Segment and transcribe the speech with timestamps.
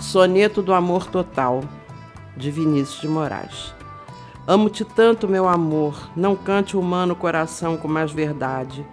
[0.00, 1.62] Soneto do Amor Total,
[2.36, 3.74] de Vinícius de Moraes.
[4.46, 8.84] Amo-te tanto, meu amor, não cante o humano coração com mais verdade.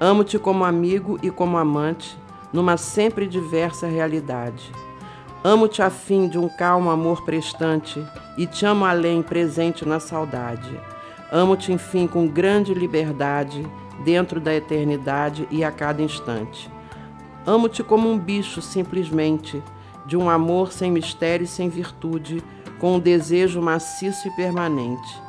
[0.00, 2.18] Amo-te como amigo e como amante,
[2.52, 4.72] numa sempre diversa realidade.
[5.44, 8.04] Amo-te a fim de um calmo amor prestante,
[8.36, 10.80] e te amo além, presente na saudade.
[11.30, 13.64] Amo-te, enfim, com grande liberdade,
[14.04, 16.68] dentro da eternidade e a cada instante.
[17.46, 19.62] Amo-te como um bicho, simplesmente,
[20.08, 22.42] de um amor sem mistério e sem virtude,
[22.80, 25.22] com um desejo maciço e permanente.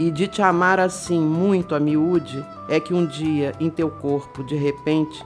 [0.00, 4.42] E de te amar assim, muito a miúde, é que um dia, em teu corpo,
[4.42, 5.22] de repente,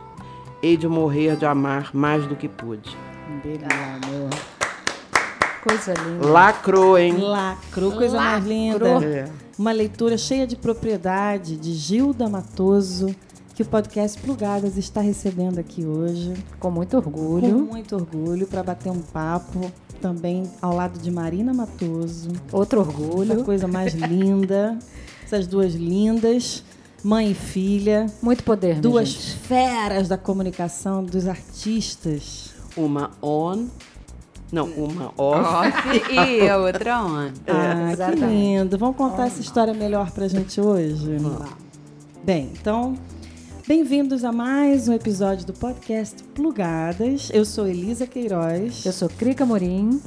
[0.60, 2.96] hei de morrer de amar mais do que pude.
[3.42, 3.66] Beleza,
[4.04, 4.30] amor.
[5.62, 6.26] Coisa linda.
[6.26, 7.16] Lacrou, hein?
[7.16, 9.04] Lacrou, coisa mais linda.
[9.04, 9.30] É.
[9.56, 13.14] Uma leitura cheia de propriedade de Gilda Matoso,
[13.56, 16.34] que o podcast Plugadas está recebendo aqui hoje.
[16.60, 17.58] Com muito Com orgulho.
[17.60, 19.72] muito orgulho para bater um papo.
[20.00, 22.28] Também ao lado de Marina Matoso.
[22.52, 23.44] Outro Outra orgulho.
[23.44, 24.78] coisa mais linda.
[25.24, 26.62] Essas duas lindas,
[27.02, 28.06] mãe e filha.
[28.22, 29.36] Muito poder, Duas gente.
[29.38, 32.50] feras da comunicação, dos artistas.
[32.76, 33.68] Uma on,
[34.52, 35.68] não, uma off.
[35.88, 37.30] Off e a outra on.
[37.48, 38.26] ah, que exatamente.
[38.26, 38.76] lindo.
[38.78, 41.16] Vamos contar essa história melhor pra gente hoje?
[42.22, 42.94] Bem, então,
[43.66, 47.30] bem-vindos a mais um episódio do podcast Plugadas.
[47.34, 50.00] Eu sou Elisa Queiroz Eu sou Crica Morim.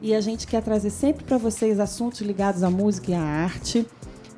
[0.00, 3.84] e a gente quer trazer sempre para vocês assuntos ligados à música e à arte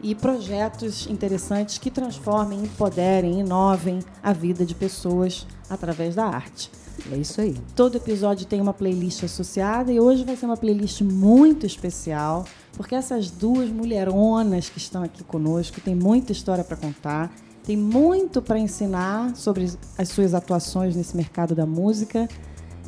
[0.03, 6.71] e projetos interessantes que transformem, empoderem, inovem a vida de pessoas através da arte.
[7.13, 7.55] É isso aí.
[7.77, 12.95] Todo episódio tem uma playlist associada e hoje vai ser uma playlist muito especial, porque
[12.95, 17.31] essas duas mulheronas que estão aqui conosco têm muita história para contar,
[17.69, 22.27] tem muito para ensinar sobre as suas atuações nesse mercado da música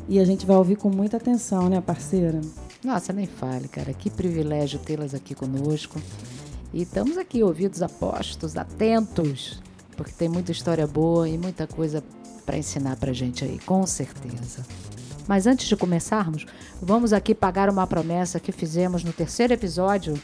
[0.09, 2.41] e a gente vai ouvir com muita atenção, né, parceira?
[2.83, 3.93] Nossa, nem fale, cara.
[3.93, 6.01] Que privilégio tê-las aqui conosco.
[6.73, 9.61] E estamos aqui, ouvidos apostos, atentos,
[9.95, 12.03] porque tem muita história boa e muita coisa
[12.43, 14.65] para ensinar pra gente aí, com certeza.
[15.27, 16.47] Mas antes de começarmos,
[16.81, 20.19] vamos aqui pagar uma promessa que fizemos no terceiro episódio,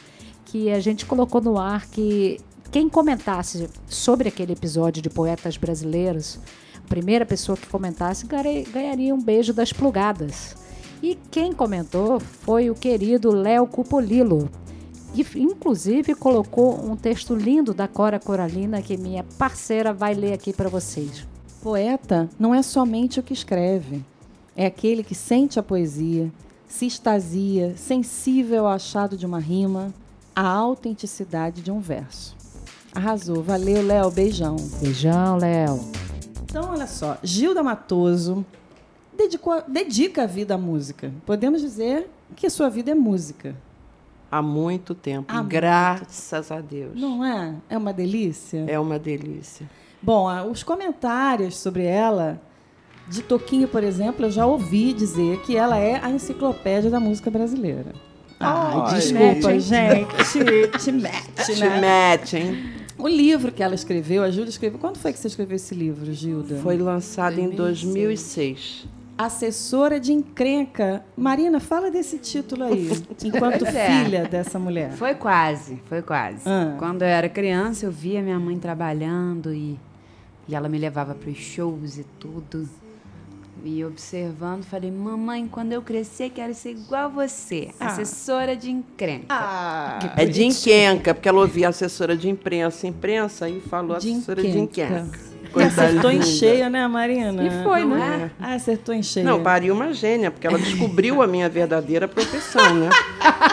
[0.46, 2.40] que a gente colocou no ar que
[2.70, 6.38] quem comentasse sobre aquele episódio de poetas brasileiros,
[6.76, 10.54] a primeira pessoa que comentasse ganha- ganharia um beijo das plugadas.
[11.02, 14.50] E quem comentou foi o querido Léo Cupolilo,
[15.14, 20.52] que inclusive colocou um texto lindo da Cora Coralina que minha parceira vai ler aqui
[20.52, 21.26] para vocês.
[21.62, 24.04] Poeta não é somente o que escreve,
[24.54, 26.30] é aquele que sente a poesia,
[26.68, 29.92] se extasia, sensível ao achado de uma rima,
[30.36, 32.36] à autenticidade de um verso.
[33.02, 34.56] Arrasou, valeu, Léo, beijão.
[34.82, 35.78] Beijão, Léo.
[36.42, 38.44] Então, olha só, Gilda Matoso
[39.16, 41.12] dedicou- dedica a vida à música.
[41.24, 43.54] Podemos dizer que a sua vida é música,
[44.30, 47.00] Há muito tempo, Há muito graças a Deus.
[47.00, 47.54] não é?
[47.70, 48.64] É uma delícia?
[48.66, 49.70] É uma delícia.
[50.02, 52.38] Bom, os comentários sobre ela,
[53.08, 57.30] de Toquinho, por exemplo, eu já ouvi dizer que ela é a enciclopédia da música
[57.30, 57.94] brasileira.
[58.40, 58.94] Ai, Olha.
[58.98, 60.16] desculpa, gente.
[60.30, 61.80] Te, te mete, Te né?
[61.80, 62.77] mete, hein?
[62.98, 64.78] O livro que ela escreveu, a Gilda escreveu.
[64.78, 66.56] Quando foi que você escreveu esse livro, Gilda?
[66.56, 67.94] Foi lançado em 2006.
[67.94, 68.88] 2006.
[69.16, 71.04] Assessora de encrenca.
[71.16, 72.90] Marina, fala desse título aí,
[73.24, 74.04] enquanto é.
[74.04, 74.92] filha dessa mulher.
[74.92, 76.42] Foi quase, foi quase.
[76.44, 76.76] Ah.
[76.78, 79.78] Quando eu era criança, eu via minha mãe trabalhando e,
[80.48, 82.68] e ela me levava para os shows e tudo.
[83.64, 87.88] E observando, falei, mamãe, quando eu crescer, quero ser igual a você, Ah.
[87.88, 89.26] assessora de encrenca.
[89.28, 94.40] Ah, É de enquenca, porque ela ouvia assessora de imprensa, imprensa, e falou De assessora
[94.42, 95.00] de enquenca.
[95.00, 95.28] enquenca.
[95.56, 96.26] E acertou em linda.
[96.26, 97.42] cheio, né, Marina?
[97.42, 98.30] E foi, Não né?
[98.38, 98.44] é?
[98.44, 99.24] Ah, acertou em cheio.
[99.26, 102.88] Não, pariu uma gênia, porque ela descobriu a minha verdadeira profissão, né?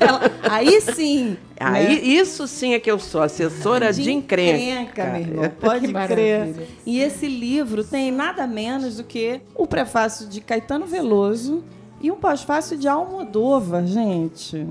[0.00, 1.36] Ela- aí sim.
[1.58, 1.92] Aí, né?
[2.02, 5.04] isso sim é que eu sou, assessora de, encrenca.
[5.06, 5.52] meu irmão.
[5.60, 6.68] Pode Que crer.
[6.84, 11.64] E esse livro tem nada menos do que o prefácio de Caetano Veloso
[12.00, 14.66] e um pós-fácio de Almodóvar, gente.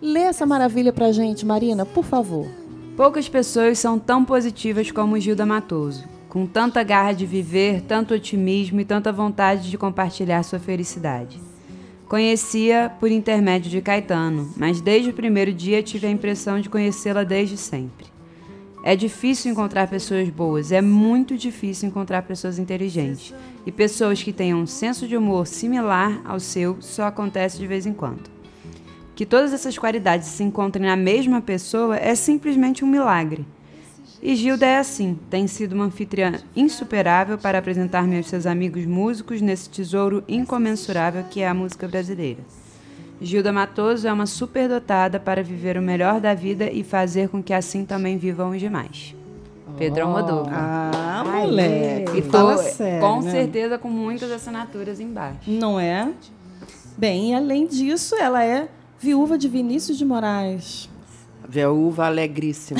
[0.00, 2.46] Lê essa maravilha pra gente, Marina, por favor.
[2.96, 8.80] Poucas pessoas são tão positivas como Gilda Matoso, com tanta garra de viver, tanto otimismo
[8.80, 11.38] e tanta vontade de compartilhar sua felicidade.
[12.10, 17.22] Conhecia por intermédio de Caetano, mas desde o primeiro dia tive a impressão de conhecê-la
[17.22, 18.06] desde sempre.
[18.82, 23.32] É difícil encontrar pessoas boas, é muito difícil encontrar pessoas inteligentes.
[23.64, 27.86] E pessoas que tenham um senso de humor similar ao seu só acontece de vez
[27.86, 28.28] em quando.
[29.14, 33.46] Que todas essas qualidades se encontrem na mesma pessoa é simplesmente um milagre.
[34.22, 39.40] E Gilda é assim, tem sido uma anfitriã insuperável para apresentar-me aos seus amigos músicos
[39.40, 42.40] nesse tesouro incomensurável que é a música brasileira.
[43.18, 47.54] Gilda Matoso é uma superdotada para viver o melhor da vida e fazer com que
[47.54, 49.14] assim também vivam os demais.
[49.78, 50.52] Pedro Almodóvar.
[50.54, 52.18] Ah, moleque.
[52.18, 53.30] E fala tô, sério, com né?
[53.30, 55.50] certeza com muitas assinaturas embaixo.
[55.50, 56.12] Não é?
[56.98, 58.68] Bem, e além disso, ela é
[58.98, 60.89] viúva de Vinícius de Moraes.
[61.50, 62.78] Viúva alegríssima.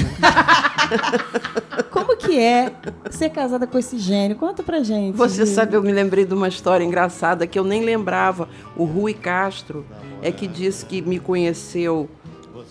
[1.90, 2.72] Como que é
[3.10, 4.36] ser casada com esse gênio?
[4.36, 5.16] Conta pra gente.
[5.16, 8.48] Você sabe, eu me lembrei de uma história engraçada que eu nem lembrava.
[8.76, 9.84] O Rui Castro
[10.22, 12.08] é que disse que me conheceu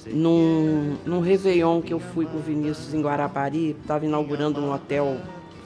[0.08, 3.76] num, num Réveillon que eu fui com o Vinícius em Guarapari.
[3.82, 5.18] Estava inaugurando um hotel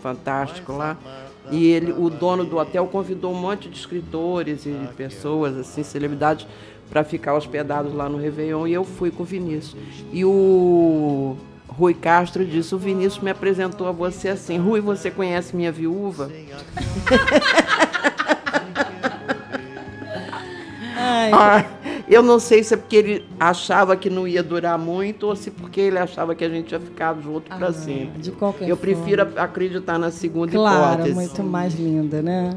[0.02, 0.98] fantástico lá.
[1.52, 6.48] E ele, o dono do hotel convidou um monte de escritores e pessoas, assim, celebridades,
[6.94, 8.68] para ficar hospedados lá no Réveillon.
[8.68, 9.82] E eu fui com o Vinícius.
[10.14, 11.36] E o
[11.68, 14.60] Rui Castro disse: O Vinícius me apresentou a você assim.
[14.60, 16.30] Rui, você conhece minha viúva?
[20.96, 21.66] Ai, Ah,
[22.08, 25.50] eu não sei se é porque ele achava que não ia durar muito ou se
[25.50, 28.22] porque ele achava que a gente ia ficar junto para ah, sempre.
[28.22, 28.94] De qualquer Eu forma.
[28.96, 31.16] prefiro acreditar na segunda Claro, hipótese.
[31.16, 32.52] muito mais linda, né?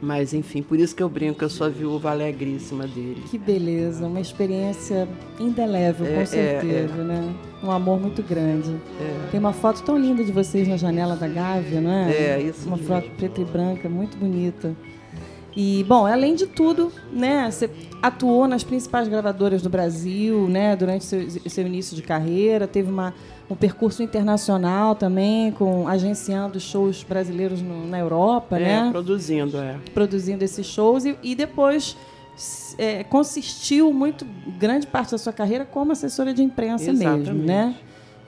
[0.00, 3.22] Mas enfim, por isso que eu brinco que eu sou a viúva alegríssima dele.
[3.28, 5.08] Que beleza, uma experiência
[5.40, 7.34] indelével, É, com é, certeza, né?
[7.62, 8.70] Um amor muito grande.
[9.00, 9.30] É.
[9.32, 12.12] Tem uma foto tão linda de vocês na janela da Gávea, não é?
[12.12, 12.94] É, isso Uma mesmo.
[12.94, 14.74] foto preta e branca, muito bonita.
[15.56, 17.68] E, bom, além de tudo, né, você
[18.00, 23.12] atuou nas principais gravadoras do Brasil, né, durante seu, seu início de carreira, teve uma,
[23.50, 28.88] um percurso internacional também, com agenciando shows brasileiros no- na Europa, É, né?
[28.92, 29.76] produzindo, é.
[29.92, 31.96] produzindo esses shows e, e depois
[32.78, 34.24] é, consistiu muito
[34.60, 37.46] grande parte da sua carreira como assessora de imprensa mesmo, Exatamente.
[37.46, 37.74] né?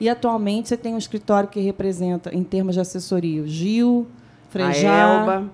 [0.01, 4.07] E atualmente você tem um escritório que representa, em termos de assessoria, o Gil,
[4.49, 5.51] Frejá, A Elba,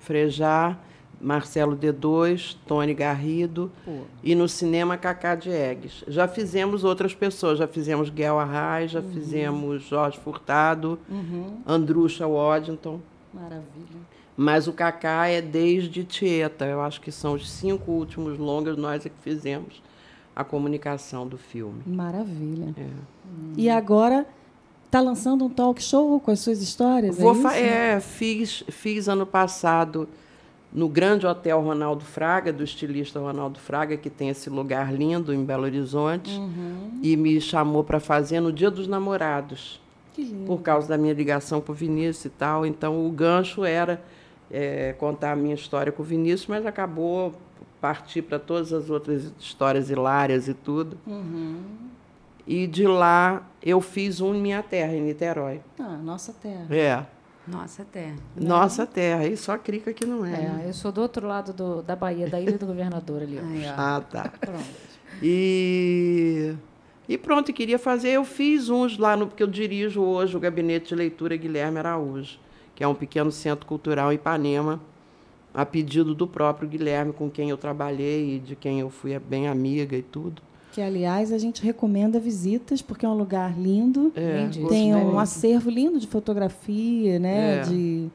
[0.00, 0.76] Frejá,
[1.22, 3.70] Marcelo D2, Tony Garrido
[4.24, 6.02] e no cinema Cacá Diegues.
[6.08, 10.98] Já fizemos outras pessoas, já fizemos Guel Arraes, já fizemos Jorge Furtado,
[11.66, 13.00] Andrucha Waddington.
[13.32, 14.02] Maravilha.
[14.36, 16.64] Mas o Cacá é desde Tieta.
[16.64, 19.80] Eu acho que são os cinco últimos longas nós é que fizemos
[20.34, 21.82] a comunicação do filme.
[21.86, 22.74] Maravilha.
[22.76, 22.88] É.
[23.56, 24.26] E agora
[24.86, 27.48] está lançando um talk show com as suas histórias, Vou é isso?
[27.48, 30.08] é, fiz, fiz ano passado
[30.72, 35.44] no grande hotel Ronaldo Fraga, do estilista Ronaldo Fraga, que tem esse lugar lindo em
[35.44, 36.98] Belo Horizonte, Uhum.
[37.02, 39.80] e me chamou para fazer no Dia dos Namorados,
[40.14, 40.46] Que lindo.
[40.46, 42.64] por causa da minha ligação com o Vinícius e tal.
[42.64, 44.02] Então o gancho era
[44.50, 47.32] é, contar a minha história com o Vinícius, mas acabou
[47.80, 50.96] partir para todas as outras histórias hilárias e tudo.
[51.06, 51.60] Uhum.
[52.46, 55.60] E de lá eu fiz um em minha terra, em Niterói.
[55.78, 56.66] Ah, nossa terra.
[56.70, 57.04] É.
[57.46, 58.16] Nossa terra.
[58.36, 60.30] Nossa terra, e só crica que não é.
[60.30, 60.62] né?
[60.64, 63.38] É, eu sou do outro lado do- da Bahia, da Ilha do Governador ali.
[63.38, 63.64] Aí.
[63.66, 64.28] Ah, tá.
[64.40, 64.64] Pronto.
[65.20, 66.54] E,
[67.08, 68.10] e pronto, e queria fazer.
[68.10, 69.26] Eu fiz uns lá no.
[69.26, 72.38] Porque eu dirijo hoje o Gabinete de Leitura Guilherme Araújo,
[72.74, 74.80] que é um pequeno centro cultural em Ipanema,
[75.52, 79.48] a pedido do próprio Guilherme, com quem eu trabalhei e de quem eu fui bem
[79.48, 80.40] amiga e tudo.
[80.72, 84.12] Que, aliás, a gente recomenda visitas, porque é um lugar lindo.
[84.16, 84.48] É.
[84.68, 87.58] Tem um acervo lindo de fotografia, né?
[87.58, 87.60] É.
[87.60, 88.10] De,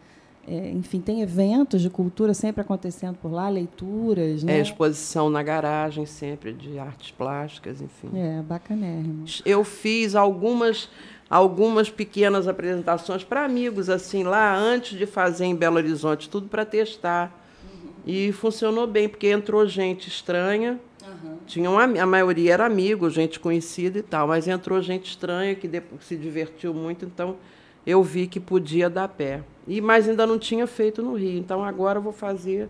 [0.48, 4.58] é, enfim, tem eventos de cultura sempre acontecendo por lá, leituras, né?
[4.58, 8.10] É, exposição na garagem sempre de artes plásticas, enfim.
[8.14, 9.26] É, bacanérrimo.
[9.46, 10.90] Eu fiz algumas
[11.30, 16.66] algumas pequenas apresentações para amigos assim lá antes de fazer em Belo Horizonte, tudo para
[16.66, 17.44] testar.
[18.06, 20.80] E funcionou bem, porque entrou gente estranha.
[21.46, 25.68] Tinha uma, a maioria era amigo, gente conhecida e tal, mas entrou gente estranha que
[25.68, 27.38] depois se divertiu muito, então
[27.86, 29.44] eu vi que podia dar pé.
[29.68, 32.70] E mas ainda não tinha feito no Rio, então agora eu vou fazer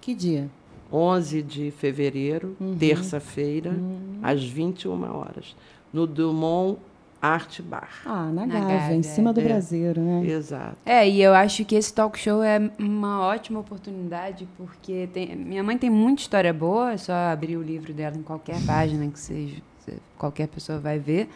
[0.00, 0.48] Que dia?
[0.92, 3.74] 11 de fevereiro, terça-feira,
[4.22, 5.56] às 21 horas,
[5.92, 6.78] no Dumont
[7.20, 7.88] Art Bar.
[8.04, 9.44] Ah, na, Na Gávea, Gávea, em cima do é.
[9.44, 10.24] Braseiro, né?
[10.26, 10.76] Exato.
[10.84, 15.62] É, e eu acho que esse talk show é uma ótima oportunidade, porque tem- minha
[15.62, 19.18] mãe tem muita história boa, é só abrir o livro dela em qualquer página que
[19.18, 21.28] seja, se- qualquer pessoa vai ver.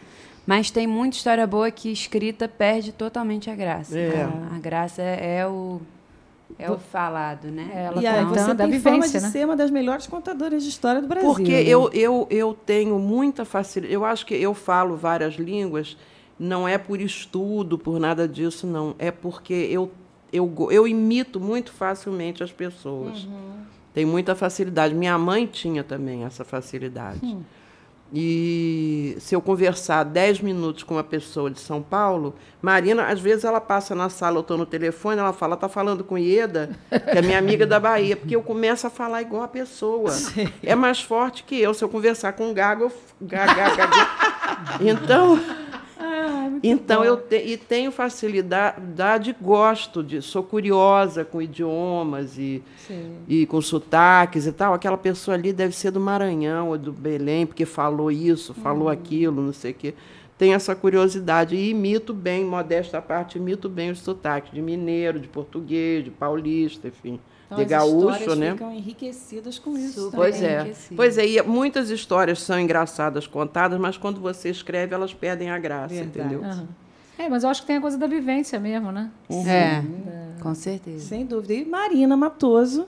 [0.45, 3.97] Mas tem muita história boa que escrita perde totalmente a graça.
[3.97, 4.23] É.
[4.23, 5.79] A, a graça é, é o,
[6.57, 7.71] é o falado, né?
[7.73, 9.31] É, ela e aí você tem fama vivência, de né?
[9.31, 11.29] ser uma das melhores contadoras de história do Brasil.
[11.29, 11.63] Porque né?
[11.63, 13.93] eu, eu, eu tenho muita facilidade.
[13.93, 15.97] Eu acho que eu falo várias línguas,
[16.39, 18.95] não é por estudo, por nada disso, não.
[18.97, 19.91] É porque eu,
[20.31, 23.27] eu, eu imito muito facilmente as pessoas.
[23.93, 24.93] Tenho muita facilidade.
[24.93, 27.19] Minha mãe tinha também essa facilidade.
[28.13, 33.45] E se eu conversar 10 minutos com uma pessoa de São Paulo, Marina, às vezes
[33.45, 37.17] ela passa na sala, eu estou no telefone, ela fala, tá falando com Ieda, que
[37.17, 40.11] é minha amiga da Bahia, porque eu começo a falar igual a pessoa.
[40.11, 40.51] Sim.
[40.61, 41.73] É mais forte que eu.
[41.73, 42.91] Se eu conversar com um gago, eu
[43.21, 44.07] gaga, gaga.
[44.81, 45.39] Então,
[46.63, 52.63] então eu te, e tenho facilidade, gosto de, sou curiosa com idiomas e,
[53.27, 54.73] e com sotaques e tal.
[54.73, 58.89] Aquela pessoa ali deve ser do Maranhão ou do Belém, porque falou isso, falou uhum.
[58.89, 59.93] aquilo, não sei o quê.
[60.37, 65.27] Tenho essa curiosidade e imito bem, modesta parte, imito bem os sotaques de mineiro, de
[65.27, 67.19] português, de paulista, enfim.
[67.51, 68.51] Então, de as gaúcho, né?
[68.51, 70.05] ficam enriquecidas com isso.
[70.05, 70.73] Super pois é.
[70.95, 75.59] Pois é, e muitas histórias são engraçadas contadas, mas quando você escreve, elas perdem a
[75.59, 76.33] graça, Verdade.
[76.33, 76.41] entendeu?
[76.41, 76.67] Uhum.
[77.17, 79.11] É, mas eu acho que tem a coisa da vivência mesmo, né?
[79.29, 79.47] Uhum.
[79.47, 79.83] É,
[80.41, 81.05] com certeza.
[81.05, 81.53] Sem dúvida.
[81.53, 82.87] E Marina Matoso,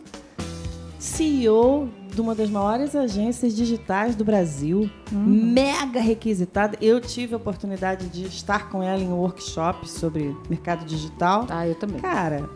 [0.97, 5.19] CEO de uma das maiores agências digitais do Brasil, uhum.
[5.19, 6.77] mega requisitada.
[6.81, 11.45] Eu tive a oportunidade de estar com ela em um workshop sobre mercado digital.
[11.49, 11.99] Ah, eu também.
[11.99, 12.49] Cara,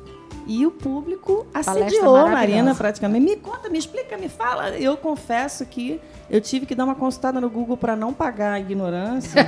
[0.47, 3.25] e o público assediou a Marina praticamente.
[3.25, 4.69] Me conta, me explica, me fala.
[4.69, 5.99] Eu confesso que
[6.29, 9.45] eu tive que dar uma consultada no Google para não pagar a ignorância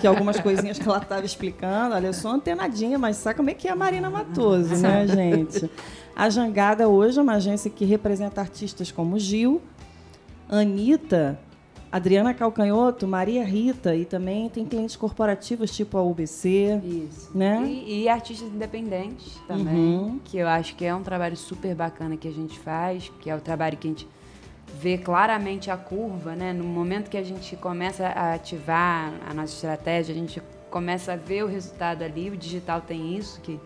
[0.00, 1.94] que algumas coisinhas que ela estava explicando.
[1.94, 5.68] Olha, eu sou antenadinha, mas sabe como é que é a Marina Matoso, né, gente?
[6.14, 9.60] A Jangada hoje é uma agência que representa artistas como Gil,
[10.48, 11.38] Anitta,
[11.96, 16.78] Adriana Calcanhoto, Maria Rita e também tem clientes corporativos tipo a UBC.
[16.84, 17.30] Isso.
[17.34, 17.64] Né?
[17.66, 20.20] E, e artistas independentes também, uhum.
[20.22, 23.34] que eu acho que é um trabalho super bacana que a gente faz, que é
[23.34, 24.06] o trabalho que a gente
[24.78, 26.52] vê claramente a curva, né?
[26.52, 31.16] No momento que a gente começa a ativar a nossa estratégia, a gente começa a
[31.16, 32.28] ver o resultado ali.
[32.28, 33.58] O digital tem isso, que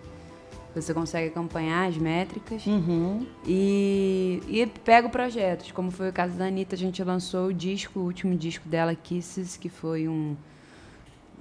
[0.74, 3.26] você consegue acompanhar as métricas uhum.
[3.46, 8.00] e, e pega projetos, como foi o caso da Anitta, a gente lançou o disco,
[8.00, 10.36] o último disco dela, Kisses, que foi um,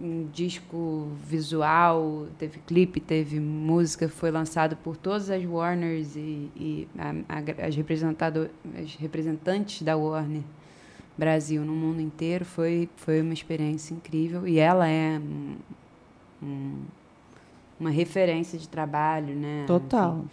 [0.01, 6.87] um disco visual, teve clipe, teve música, foi lançado por todas as Warners e, e
[6.97, 7.75] a, a, as,
[8.85, 10.43] as representantes da Warner
[11.17, 12.45] Brasil no mundo inteiro.
[12.45, 15.57] Foi, foi uma experiência incrível e ela é um,
[16.41, 16.81] um
[17.79, 19.63] uma referência de trabalho, né?
[19.67, 20.17] Total.
[20.19, 20.29] Enfim.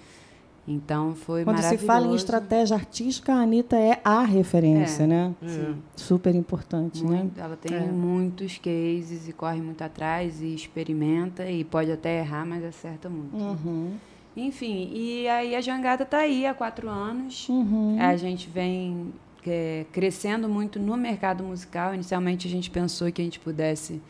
[0.68, 1.80] Então foi Quando maravilhoso.
[1.80, 5.34] se fala em estratégia artística, a Anitta é a referência, é, né?
[5.46, 5.76] Sim.
[5.94, 7.18] Super importante, né?
[7.18, 7.44] Muito, né?
[7.44, 7.80] Ela tem é.
[7.80, 13.36] muitos cases e corre muito atrás e experimenta e pode até errar, mas acerta muito.
[13.36, 13.92] Uhum.
[14.36, 17.48] Enfim, e aí a Jangada está aí há quatro anos.
[17.48, 17.96] Uhum.
[18.00, 19.12] A gente vem
[19.46, 21.94] é, crescendo muito no mercado musical.
[21.94, 24.02] Inicialmente a gente pensou que a gente pudesse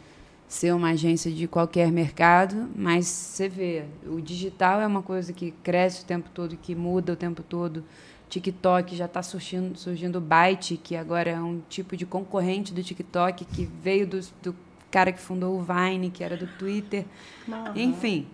[0.48, 5.50] ser uma agência de qualquer mercado, mas você vê, o digital é uma coisa que
[5.62, 7.84] cresce o tempo todo, que muda o tempo todo.
[8.28, 12.82] TikTok já está surgindo, surgindo o Byte, que agora é um tipo de concorrente do
[12.82, 14.56] TikTok, que veio do, do
[14.90, 17.04] cara que fundou o Vine, que era do Twitter.
[17.46, 17.54] Uhum.
[17.74, 18.26] Enfim,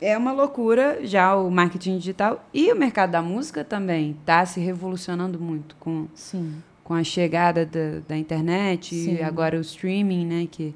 [0.00, 2.44] é uma loucura já o marketing digital.
[2.52, 6.62] E o mercado da música também está se revolucionando muito com, Sim.
[6.82, 9.16] com a chegada da, da internet Sim.
[9.16, 10.48] e agora o streaming, né?
[10.50, 10.74] Que,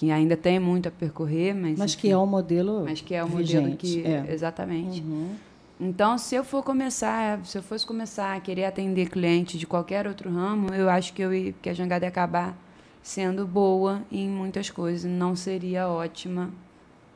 [0.00, 3.14] que ainda tem muito a percorrer, mas mas enfim, que é o modelo mas que
[3.14, 4.32] é o vigente, modelo que é.
[4.32, 5.02] exatamente.
[5.02, 5.34] Uhum.
[5.78, 10.06] Então, se eu for começar, se eu fosse começar a querer atender cliente de qualquer
[10.06, 11.30] outro ramo, eu acho que eu
[11.60, 12.56] que a jangada ia acabar
[13.02, 16.48] sendo boa em muitas coisas, não seria ótima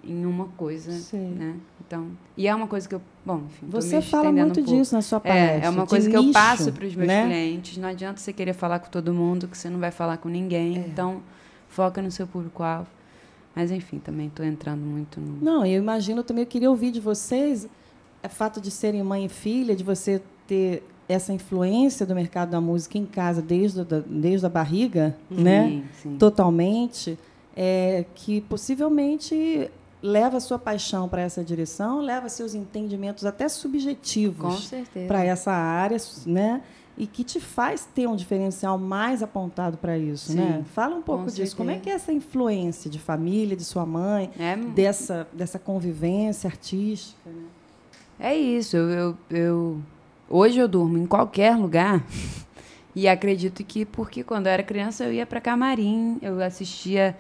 [0.02, 1.30] em uma coisa, Sim.
[1.38, 1.56] né?
[1.86, 5.00] Então, e é uma coisa que eu, bom, enfim, você fala muito um disso na
[5.00, 5.62] sua palestra.
[5.62, 7.24] É, é uma coisa que nicho, eu passo para os meus né?
[7.24, 7.78] clientes.
[7.78, 10.76] Não adianta você querer falar com todo mundo, que você não vai falar com ninguém.
[10.76, 10.80] É.
[10.80, 11.22] Então,
[11.74, 12.88] foca no seu público-alvo.
[13.54, 15.38] Mas, enfim, também estou entrando muito no.
[15.40, 17.68] Não, eu imagino também, eu queria ouvir de vocês
[18.22, 22.60] o fato de serem mãe e filha, de você ter essa influência do mercado da
[22.60, 25.84] música em casa desde, a, desde a barriga, sim, né?
[26.02, 26.16] Sim.
[26.16, 27.18] Totalmente.
[27.56, 29.70] É, que possivelmente
[30.02, 34.72] leva a sua paixão para essa direção, leva seus entendimentos até subjetivos
[35.06, 36.62] para essa área, né?
[36.96, 40.64] E que te faz ter um diferencial mais apontado para isso, Sim, né?
[40.72, 41.36] Fala um pouco disso.
[41.36, 41.56] Certeza.
[41.56, 46.48] Como é que é essa influência de família, de sua mãe, é, dessa, dessa convivência
[46.48, 47.18] artística?
[47.28, 47.42] Né?
[48.18, 48.76] É isso.
[48.76, 49.80] Eu, eu, eu,
[50.30, 52.04] hoje eu durmo em qualquer lugar
[52.94, 57.16] e acredito que porque quando eu era criança eu ia para camarim, eu assistia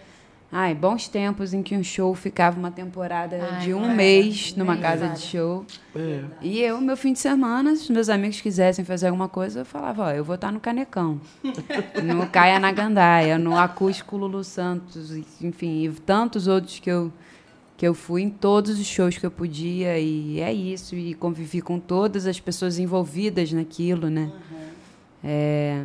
[0.50, 4.76] Ai, bons tempos em que um show ficava uma temporada Ai, de um mês numa
[4.76, 5.66] casa de show.
[5.96, 6.22] É.
[6.40, 10.04] E eu, meu fim de semana, se meus amigos quisessem fazer alguma coisa, eu falava,
[10.04, 11.20] ó, eu vou estar no Canecão,
[12.04, 15.10] no Caia na Gandaia, no Acústico Lulu Santos,
[15.40, 17.12] enfim, e tantos outros que eu
[17.76, 21.60] que eu fui em todos os shows que eu podia e é isso e convivi
[21.60, 24.30] com todas as pessoas envolvidas naquilo, né?
[24.32, 24.64] Uhum.
[25.24, 25.84] É,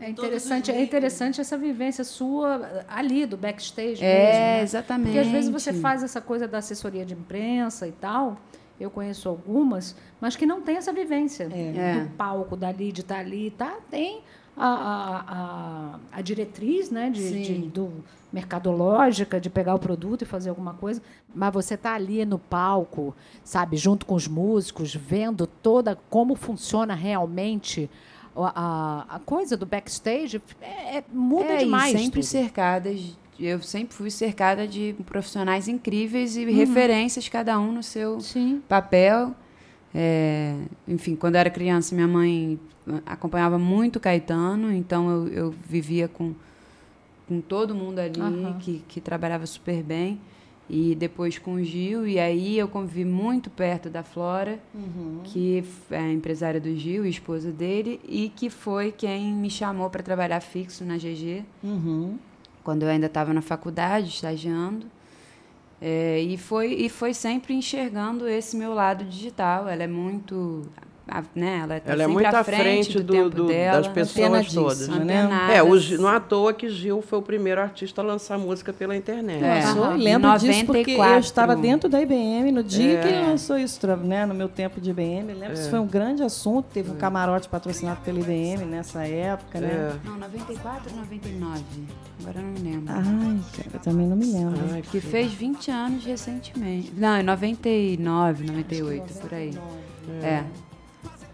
[0.00, 4.40] É interessante, é interessante essa vivência sua ali do backstage é, mesmo.
[4.40, 4.62] Né?
[4.62, 5.06] exatamente.
[5.06, 8.36] Porque às vezes você faz essa coisa da assessoria de imprensa e tal.
[8.78, 11.98] Eu conheço algumas, mas que não tem essa vivência É.
[12.04, 13.74] do palco, dali, de estar ali, tá?
[13.90, 14.20] Tem
[14.56, 17.92] a, a, a, a diretriz, né, de, de- do
[18.32, 21.02] mercadológica, de pegar o produto e fazer alguma coisa,
[21.34, 23.14] mas você tá ali no palco,
[23.44, 27.90] sabe, junto com os músicos, vendo toda como funciona realmente
[28.44, 31.94] a, a, coisa do backstage, é, é- muda é, demais.
[31.94, 32.30] E sempre tudo.
[32.30, 33.16] cercadas.
[33.38, 36.42] Eu sempre fui cercada de profissionais incríveis Uhum.
[36.42, 38.60] e referências, cada um no seu Sim.
[38.68, 39.34] papel.
[39.94, 42.58] É, enfim, quando eu era criança, minha mãe
[43.06, 46.34] acompanhava muito Caetano, então eu, eu vivia com,
[47.28, 48.58] com todo mundo ali Aham.
[48.58, 50.20] que, que trabalhava super bem.
[50.70, 54.58] E depois com o Gil, e aí eu convivi muito perto da Flora,
[55.24, 59.88] que f- é a empresária do Gil, esposa dele, e que foi quem me chamou
[59.88, 62.18] para trabalhar fixo na GG Uhum.
[62.62, 64.84] quando eu ainda estava na faculdade, estagiando.
[65.80, 69.68] É, e, foi, e foi sempre enxergando esse meu lado digital.
[69.68, 70.62] Ela é muito.
[71.08, 73.78] A- né, ela tá Ela é muito à à frente do, do- tempo do- dela.
[73.78, 74.88] das pessoas Antenadíssima, todas.
[75.06, 75.28] né?
[75.56, 78.94] É, o, não à toa que Gil foi o primeiro artista a lançar música pela
[78.96, 79.42] internet.
[79.42, 79.64] É.
[79.64, 81.14] Lançou, lembro disso porque 94.
[81.14, 83.00] eu estava dentro da IBM no dia É.
[83.02, 85.32] que ele lançou isso, né, no meu tempo de IBM.
[85.32, 89.60] Lembro que isso foi um grande assunto, teve um camarote patrocinado pela IBM nessa época,
[89.60, 89.68] né?
[90.04, 90.08] É.
[90.08, 91.62] Não, 94 ou 99?
[92.20, 92.92] Agora eu não me lembro.
[92.94, 94.58] Ai, cara, eu também não me lembro.
[94.72, 96.92] Ai, que fez 20 anos recentemente.
[96.96, 99.56] Não, em 99, 98, por aí.
[100.22, 100.42] É.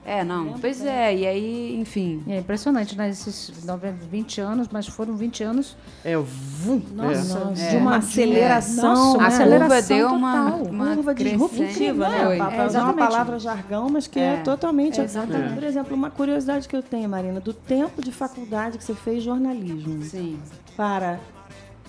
[0.07, 0.59] É, não.
[0.61, 2.23] Pois é, e aí, enfim.
[2.29, 3.09] É impressionante, né?
[3.09, 7.45] Esses 90, 20 anos, mas foram 20 anos É, vum, Nossa, é.
[7.45, 7.71] Nossa, É.
[7.71, 9.27] de uma aceleração, Nossa, uma né?
[9.29, 10.63] aceleração curva deu uma, total.
[10.71, 12.25] uma curva disruptiva, né?
[12.27, 12.37] Foi.
[12.37, 12.97] Para É, usar uma exatamente.
[12.99, 15.01] palavra jargão, mas que é, É, totalmente.
[15.01, 15.55] exatamente.
[15.55, 19.23] Por exemplo, uma curiosidade que eu tenho, Marina, do tempo de faculdade que você fez
[19.23, 20.39] jornalismo Sim.
[20.77, 21.19] para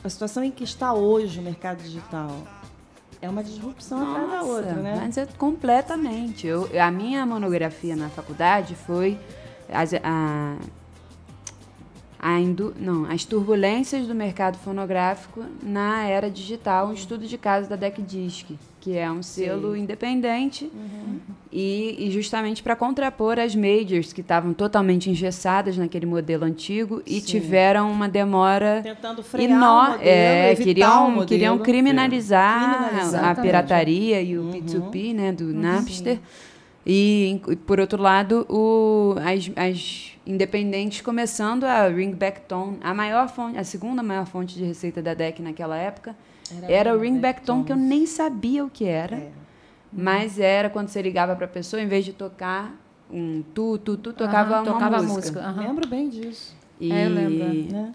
[0.04, 2.32] a situação em que está hoje o mercado digital.
[3.22, 5.02] É uma disrupção atrás da Nossa, outra, né?
[5.02, 6.46] Mas é completamente.
[6.48, 9.20] Eu, a minha monografia na faculdade foi
[9.70, 10.58] as, a,
[12.20, 17.70] a indu, não, as turbulências do mercado fonográfico na era digital, um estudo de caso
[17.70, 18.52] da Deck Disc,
[18.86, 21.18] que é um selo independente Uhum.
[21.52, 27.20] e, e justamente para contrapor as majors que estavam totalmente engessadas naquele modelo antigo e
[27.20, 27.26] Sim.
[27.26, 31.26] tiveram uma demora Tentando frear o modelo, é, queriam, o modelo.
[31.26, 34.52] queriam criminalizar, Criminalizar, a pirataria e o Uhum.
[34.52, 36.20] P2P, né, do Napster.
[36.86, 42.78] E, e, por outro lado, o, as, as independentes começando a ringback tone.
[42.84, 46.16] A maior fonte, a segunda maior fonte de receita da DEC naquela época
[46.68, 49.16] era, o ringback tone, que eu nem sabia o que era.
[49.18, 49.32] É.
[49.92, 52.76] Mas era quando você ligava para a pessoa, em vez de tocar
[53.10, 55.14] um tu, tu, tu, tocava uma tocava música.
[55.14, 55.40] música.
[55.40, 55.68] aham.
[55.68, 56.56] Lembro bem disso.
[56.80, 57.94] E, É, eu lembro, Né?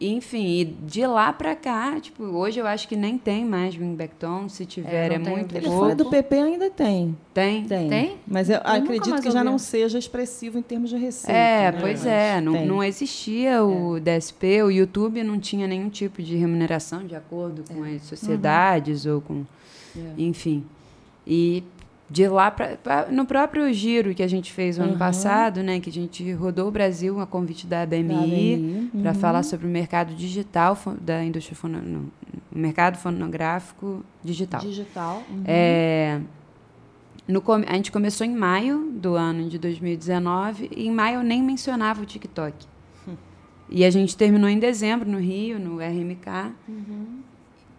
[0.00, 4.14] Enfim, e de lá pra cá, tipo, hoje eu acho que nem tem mais ringback
[4.14, 6.10] tone, se tiver É, é, muito o telefone do pouco.
[6.10, 7.16] PP ainda tem.
[7.34, 7.64] Tem?
[7.64, 7.88] Tem.
[7.88, 8.16] Tem?
[8.26, 11.32] Mas eu, nunca acredito que já não seja expressivo em termos de receita.
[11.36, 11.78] É, né?
[11.80, 16.34] pois Mas é, não, não existia o DSP, o YouTube não tinha nenhum tipo de
[16.36, 17.96] remuneração de acordo com É.
[17.96, 19.44] as sociedades ou com.
[19.96, 20.00] É.
[20.16, 20.64] Enfim.
[21.26, 21.62] E
[22.10, 23.06] de lá para.
[23.10, 24.98] No próprio giro que a gente fez o ano Uhum.
[24.98, 28.14] passado, né, que a gente rodou o Brasil a convite da Da BMI.
[28.14, 29.18] ABMI, para uhum.
[29.18, 32.12] falar sobre o mercado digital da indústria fono, no,
[32.50, 34.60] mercado fonográfico digital.
[34.60, 35.22] Digital.
[35.30, 35.42] uhum.
[35.46, 36.20] É,
[37.28, 41.40] no, a gente começou em maio do ano de 2019 e em maio eu nem
[41.40, 42.66] mencionava o TikTok.
[43.72, 46.52] E a gente terminou em dezembro no Rio, no RMK.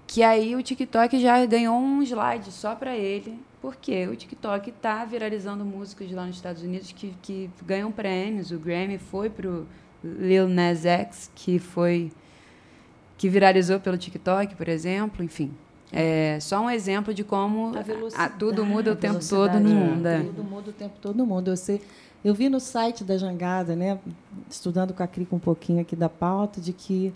[0.08, 5.06] Que aí o TikTok já ganhou um slide só para ele, porque o TikTok está
[5.06, 8.52] viralizando músicas lá nos Estados Unidos que, que ganham prêmios.
[8.52, 9.68] O Grammy foi pro
[10.04, 12.12] Lil Nas X, que foi
[13.18, 15.52] que viralizou pelo TikTok, por exemplo, enfim.
[15.94, 17.72] É só um exemplo de como
[18.16, 19.74] A a- tudo muda o tempo todo no é.
[19.74, 20.06] mundo.
[20.08, 20.24] é.
[20.24, 21.50] Tudo muda o tempo todo no mundo.
[21.52, 21.82] Eu, sei-
[22.24, 24.00] eu vi no site da Jangada, né,
[24.50, 27.14] estudando com a Crica um pouquinho aqui da pauta, de que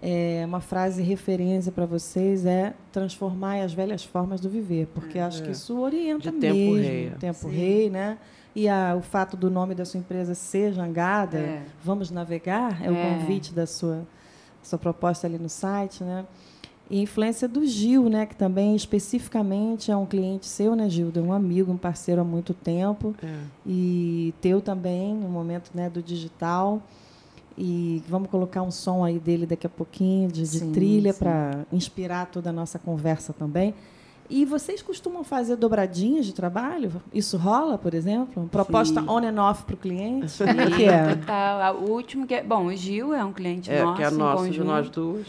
[0.00, 5.42] é, uma frase referência para vocês é transformar as velhas formas do viver, porque acho
[5.42, 6.74] que isso orienta De tempo mesmo.
[6.82, 7.12] rei.
[7.18, 8.18] Tempo rei, né?
[8.54, 11.62] E a- o fato do nome da sua empresa ser Jangada, É.
[11.84, 13.18] Vamos Navegar, é, o É.
[13.18, 14.06] convite da sua,
[14.62, 16.24] sua proposta ali no site, né?
[16.90, 21.22] E influência do Gil, né, que também especificamente é um cliente seu, né, Gilda?
[21.22, 23.14] Um amigo, um parceiro há muito tempo.
[23.22, 23.26] É.
[23.66, 26.82] E teu também, no momento né, do digital.
[27.60, 31.18] E vamos colocar um som aí dele daqui a pouquinho, de, de Sim, trilha, sim.
[31.18, 33.74] para inspirar toda a nossa conversa também.
[34.30, 36.92] E vocês costumam fazer dobradinhas de trabalho?
[37.12, 38.46] Isso rola, por exemplo?
[38.52, 39.08] Proposta Sim.
[39.08, 40.36] on and off para o cliente?
[40.36, 41.14] Como é que é?
[41.16, 41.76] Total.
[41.76, 42.42] O último que é.
[42.42, 43.96] Bom, o Gil é um cliente É, nosso.
[43.96, 45.26] que é nosso de nós duas.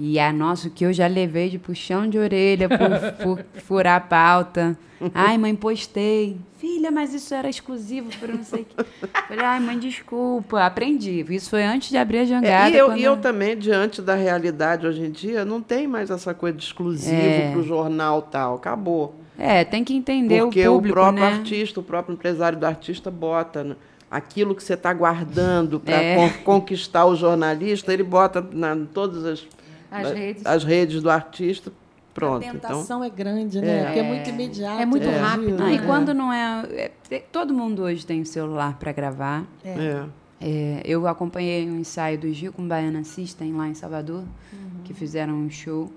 [0.00, 2.78] E a nossa, que eu já levei de puxão de orelha por,
[3.22, 4.78] por furar a pauta.
[5.14, 6.36] Ai, mãe, postei.
[6.58, 8.76] Filha, mas isso era exclusivo para não sei o que.
[9.28, 10.64] Falei, ai, mãe, desculpa.
[10.64, 11.24] Aprendi.
[11.30, 12.70] Isso foi antes de abrir a É, jangada.
[12.70, 16.10] e eu, quando- e eu também, diante da realidade hoje em dia, não tem mais
[16.10, 17.50] essa coisa de exclusivo É.
[17.50, 18.56] para o jornal tal.
[18.56, 19.14] Acabou.
[19.38, 21.32] É, tem que entender Porque o público, o próprio né?
[21.32, 23.76] artista, o próprio empresário do artista bota né,
[24.10, 26.28] aquilo que você está guardando para É.
[26.44, 29.46] conquistar o jornalista, ele bota na, em todas as,
[29.90, 30.46] As redes.
[30.46, 31.72] as redes do artista.
[32.14, 32.42] Pronto.
[32.42, 33.80] A Então, tentação é grande, né?
[33.80, 33.84] É.
[33.84, 34.80] Porque é muito imediato.
[34.82, 35.64] É muito né, rápido, Gil?
[35.66, 35.78] Ah, e É.
[35.82, 39.46] quando não é, é- é- Todo mundo hoje tem o celular para gravar.
[39.64, 40.04] é.
[40.40, 44.22] É, eu acompanhei um ensaio do Gil com Baiana System lá em Salvador,
[44.84, 45.92] que fizeram um show.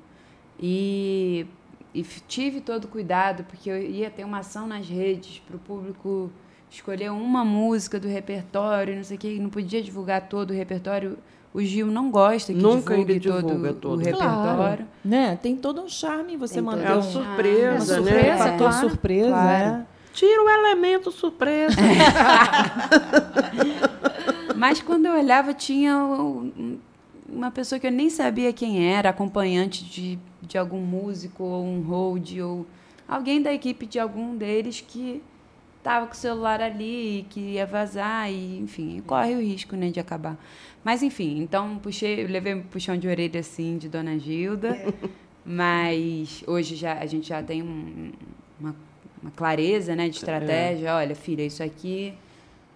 [0.60, 1.46] E,
[1.94, 6.32] e tive todo cuidado, porque eu ia ter uma ação nas redes para o público
[6.72, 11.18] escolher uma música do repertório, não sei o que, não podia divulgar todo o repertório.
[11.54, 14.00] O Gil não gosta que Nunca divulgue todo, todo.
[14.00, 14.38] o Claro.
[14.38, 14.88] repertório.
[15.04, 15.38] Né?
[15.42, 17.04] Tem todo um charme em você Tem manter É uma um...
[17.04, 18.12] surpresa, uma né?
[18.12, 18.38] surpresa, É.
[18.38, 19.66] fator Claro, surpresa, claro.
[19.66, 19.86] é.
[20.14, 21.76] Tira o elemento surpresa.
[24.56, 26.78] Mas quando eu olhava, tinha um-
[27.28, 31.82] uma pessoa que eu nem sabia quem era, acompanhante de, de algum músico, ou um
[31.82, 32.66] hold, ou
[33.08, 35.22] alguém da equipe de algum deles que
[35.82, 39.90] estava com o celular ali e que ia vazar, e, enfim, corre o risco né,
[39.90, 40.38] de acabar.
[40.84, 44.78] Mas, enfim, então puxei, levei um puxão de orelha assim de Dona Gilda,
[45.46, 48.12] mas hoje já, a gente já tem um-
[48.60, 48.76] uma,
[49.22, 50.96] uma clareza né, de estratégia.
[50.96, 52.14] Olha, filha, isso aqui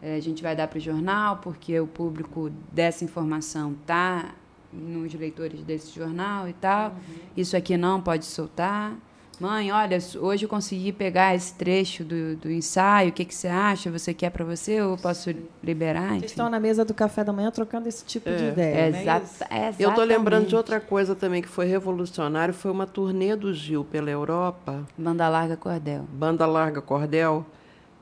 [0.02, 4.34] eh, a gente vai dar para o jornal, porque o público dessa informação tá
[4.74, 6.96] nos leitores desse jornal e tal.
[7.38, 8.94] Isso aqui não pode soltar.
[9.40, 13.10] Mãe, olha, hoje eu consegui pegar esse trecho do, do ensaio.
[13.10, 13.92] O que, que você acha?
[13.92, 15.30] Você quer para você eu posso
[15.64, 16.04] liberar?
[16.10, 16.26] Vocês Enfim.
[16.28, 18.48] estão na mesa do café da manhã trocando esse tipo de É.
[18.50, 18.76] ideia.
[18.76, 22.88] É exata- é Eu tô lembrando de outra coisa também que foi revolucionário, foi uma
[22.88, 26.06] turnê do Gil pela Europa, Banda larga cordel.
[26.14, 27.46] banda larga cordel,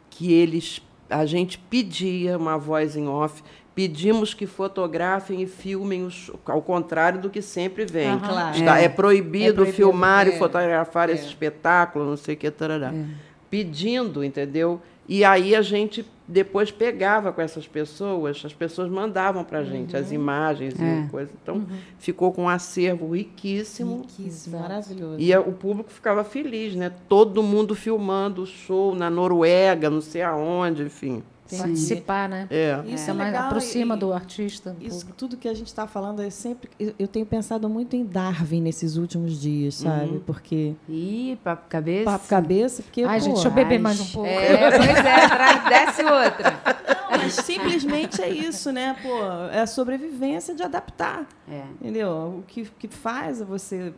[0.09, 3.43] que eles a gente pedia uma voz em off,
[3.75, 8.07] pedimos que fotografem e filmem os, ao contrário do que sempre vem.
[8.09, 8.19] Aham.
[8.27, 8.57] Claro.
[8.57, 8.85] Está, é.
[8.85, 8.89] É.
[8.89, 10.35] proibido É proibido, filmar é.
[10.35, 12.93] e fotografar esse espetáculo, não sei o que, tarará.
[13.49, 14.81] Pedindo, entendeu?
[15.07, 19.97] E aí a gente depois pegava com essas pessoas, as pessoas mandavam para a gente
[19.97, 21.01] as imagens É.
[21.01, 21.33] e coisas.
[21.43, 21.65] Então,
[21.99, 24.05] ficou com um acervo riquíssimo.
[24.07, 25.17] Riquíssimo, maravilhoso.
[25.19, 26.91] E a- o público ficava feliz, né?
[27.09, 31.21] Todo mundo filmando o show na Noruega, não sei aonde, enfim.
[31.57, 32.47] Participar, né?
[32.49, 32.81] É.
[32.87, 33.47] Isso É é mais legal.
[33.47, 34.71] aproxima e- do artista.
[34.71, 36.69] do Isso tudo que a gente está falando é sempre.
[36.79, 40.19] Eu, eu tenho pensado muito em Darwin nesses últimos dias, sabe?
[40.25, 40.73] Porque.
[40.89, 42.05] Ih, papo cabeça.
[42.05, 43.03] Papo cabeça, porque.
[43.03, 44.27] Ai, pô, gente, deixa eu beber Ai, mais um pouco.
[44.29, 46.59] É, pois é, traz, desce outra.
[47.11, 48.95] Não, mas simplesmente é isso, né?
[49.01, 51.27] Pô, é a sobrevivência de adaptar.
[51.49, 51.63] É.
[51.81, 52.39] Entendeu?
[52.39, 53.93] O que, que faz você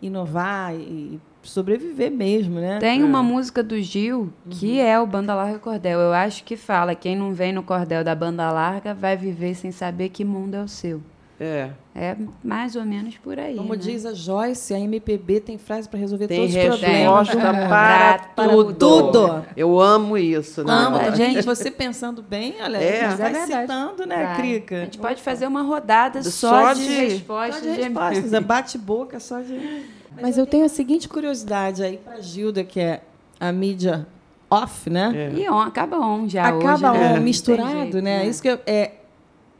[0.00, 2.78] inovar e sobreviver mesmo, né?
[2.78, 6.00] Tem uma música do Gil que é o Banda Larga Cordel.
[6.00, 9.70] Eu acho que fala: quem não vem no cordel da banda larga vai viver sem
[9.72, 11.00] saber que mundo é o seu.
[11.38, 11.68] É.
[11.94, 13.56] É mais ou menos por aí.
[13.56, 13.76] Como né?
[13.78, 17.28] diz a Joyce, a MPB tem frase para resolver Tem todos os problemas.
[17.28, 17.42] mundo.
[17.68, 18.72] para, Para tudo.
[18.74, 19.46] tudo.
[19.56, 20.72] Eu amo isso, né?
[20.72, 20.96] Amo.
[20.98, 23.04] Não, gente, gente- você pensando bem, olha, É.
[23.04, 23.60] a gente Mas é vai verdade.
[23.62, 24.80] citando, né, Vai.
[24.80, 27.62] A gente pode fazer uma rodada Só só, de, de- Só respostas.
[27.62, 29.82] de respostas, é bate-boca, só de...
[30.20, 33.02] Mas eu tenho a seguinte curiosidade aí para Gilda, que é
[33.38, 34.06] a mídia
[34.50, 35.12] off, né?
[35.34, 35.38] É.
[35.40, 36.98] E on, acaba on já Acaba hoje.
[36.98, 37.10] né?
[37.10, 38.26] on, tem misturado, jeito, né?
[38.26, 38.92] Isso que eu- é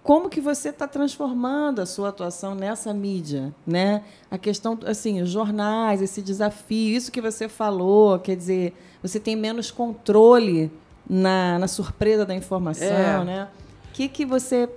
[0.06, 4.04] como que você está transformando a sua atuação nessa mídia, né?
[4.30, 9.34] A questão, assim, os jornais, esse desafio, isso que você falou, quer dizer, você tem
[9.34, 10.70] menos controle
[11.10, 13.24] na, na surpresa da informação, É.
[13.24, 13.48] né?
[13.90, 14.68] O que, que você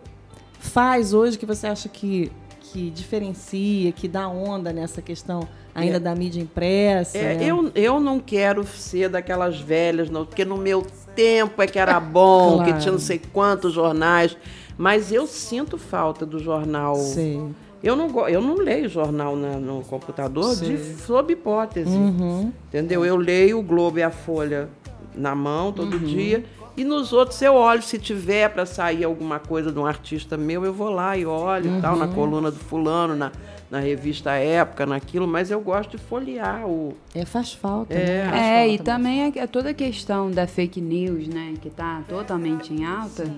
[0.60, 6.00] faz hoje que você acha que, que diferencia, que dá onda nessa questão ainda É.
[6.00, 7.18] da mídia impressa?
[7.20, 7.46] É, né?
[7.46, 10.84] eu, eu não quero ser daquelas velhas, não, porque no meu
[11.16, 12.74] tempo é que era bom, Claro.
[12.74, 14.36] que tinha não sei quantos jornais,
[14.80, 16.96] mas eu sinto falta do jornal.
[16.96, 17.40] Sei.
[17.84, 21.90] Eu não, eu não leio jornal na- no computador de, sob hipótese.
[21.96, 22.52] Uhum.
[22.68, 23.06] Entendeu?
[23.06, 24.70] Eu leio o Globo e a Folha
[25.16, 26.04] na mão todo Uhum.
[26.04, 26.44] dia.
[26.78, 30.64] E nos outros eu olho, se tiver para sair alguma coisa de um artista meu,
[30.64, 32.00] eu vou lá e olho e tal, Uhum.
[32.00, 33.32] na coluna do fulano, na,
[33.70, 36.94] na revista Época, naquilo, mas eu gosto de folhear o.
[37.14, 37.94] É, faz falta.
[37.94, 38.26] É.
[38.26, 38.64] né?
[38.64, 42.74] É, e também é, é toda a questão da fake news, né, que está totalmente
[42.74, 43.30] em alta.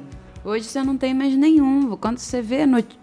[0.43, 1.95] Hoje você não tem mais nenhum.
[1.97, 2.97] Quando você vê, noti-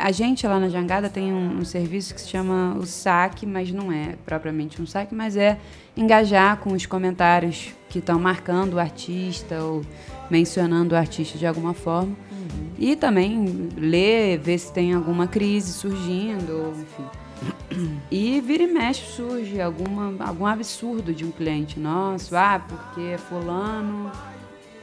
[0.00, 3.70] a gente lá na Jangada tem um, um, serviço que se chama o saque, mas
[3.70, 5.58] não é propriamente um saque, mas é
[5.96, 9.82] engajar com os comentários que estão marcando o artista ou
[10.30, 12.16] mencionando o artista de alguma forma.
[12.32, 12.70] Uhum.
[12.78, 17.96] E também ler, ver se tem alguma crise surgindo, enfim.
[18.10, 24.10] E vira e mexe surge alguma, algum absurdo de um cliente nosso, ah, porque fulano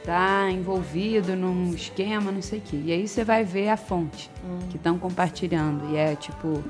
[0.04, 2.80] tá envolvido num esquema, não sei o quê.
[2.84, 4.68] E aí você vai ver a fonte hum.
[4.68, 5.92] que estão compartilhando.
[5.92, 6.62] E é tipo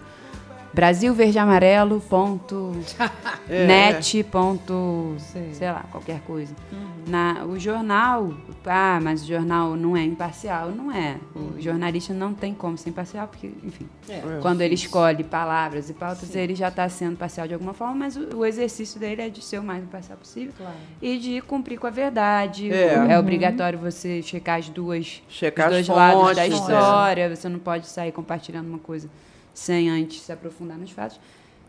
[0.74, 2.72] Brasil Verde Amarelo ponto
[3.48, 5.54] é, ponto sei.
[5.54, 5.70] sei.
[5.70, 6.88] lá qualquer coisa uhum.
[7.06, 8.34] na o jornal
[8.66, 11.52] ah mas o jornal não é imparcial não é uhum.
[11.56, 14.20] o jornalista não tem como ser imparcial porque enfim é.
[14.42, 16.40] quando ele escolhe palavras e pautas Sim.
[16.40, 19.42] ele já está sendo parcial de alguma forma mas o, o, exercício dele é de
[19.44, 20.74] ser o mais imparcial possível claro.
[21.00, 23.10] e de cumprir com a verdade é, uhum.
[23.10, 27.86] é obrigatório você checar as duas checar os dois lados da história você não pode
[27.86, 29.08] sair compartilhando uma coisa
[29.54, 31.18] sem antes se aprofundar nos fatos.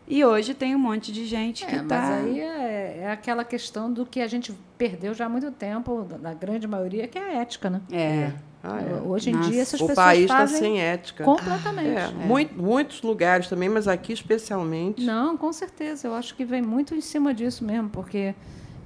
[0.08, 2.00] E hoje tem um monte de gente é, que está.
[2.00, 6.06] Mas aí é, é, aquela questão do que a gente perdeu já há muito tempo,
[6.20, 7.80] na grande maioria, que é a ética, né?
[7.90, 8.32] É.
[8.62, 8.94] Ah, é.
[9.02, 9.50] Hoje em Nossa.
[9.50, 11.24] dia essas o pessoas país está sem ética.
[11.24, 11.88] Completamente.
[11.88, 12.26] É, é.
[12.26, 15.04] Muito, muitos lugares também, mas aqui especialmente.
[15.04, 16.06] Não, com certeza.
[16.06, 18.34] Eu acho que vem muito em cima disso mesmo, porque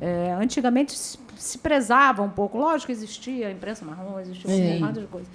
[0.01, 2.57] é, antigamente se, se, prezava um pouco.
[2.57, 5.29] Lógico que existia a imprensa marrom, existia um monte de coisa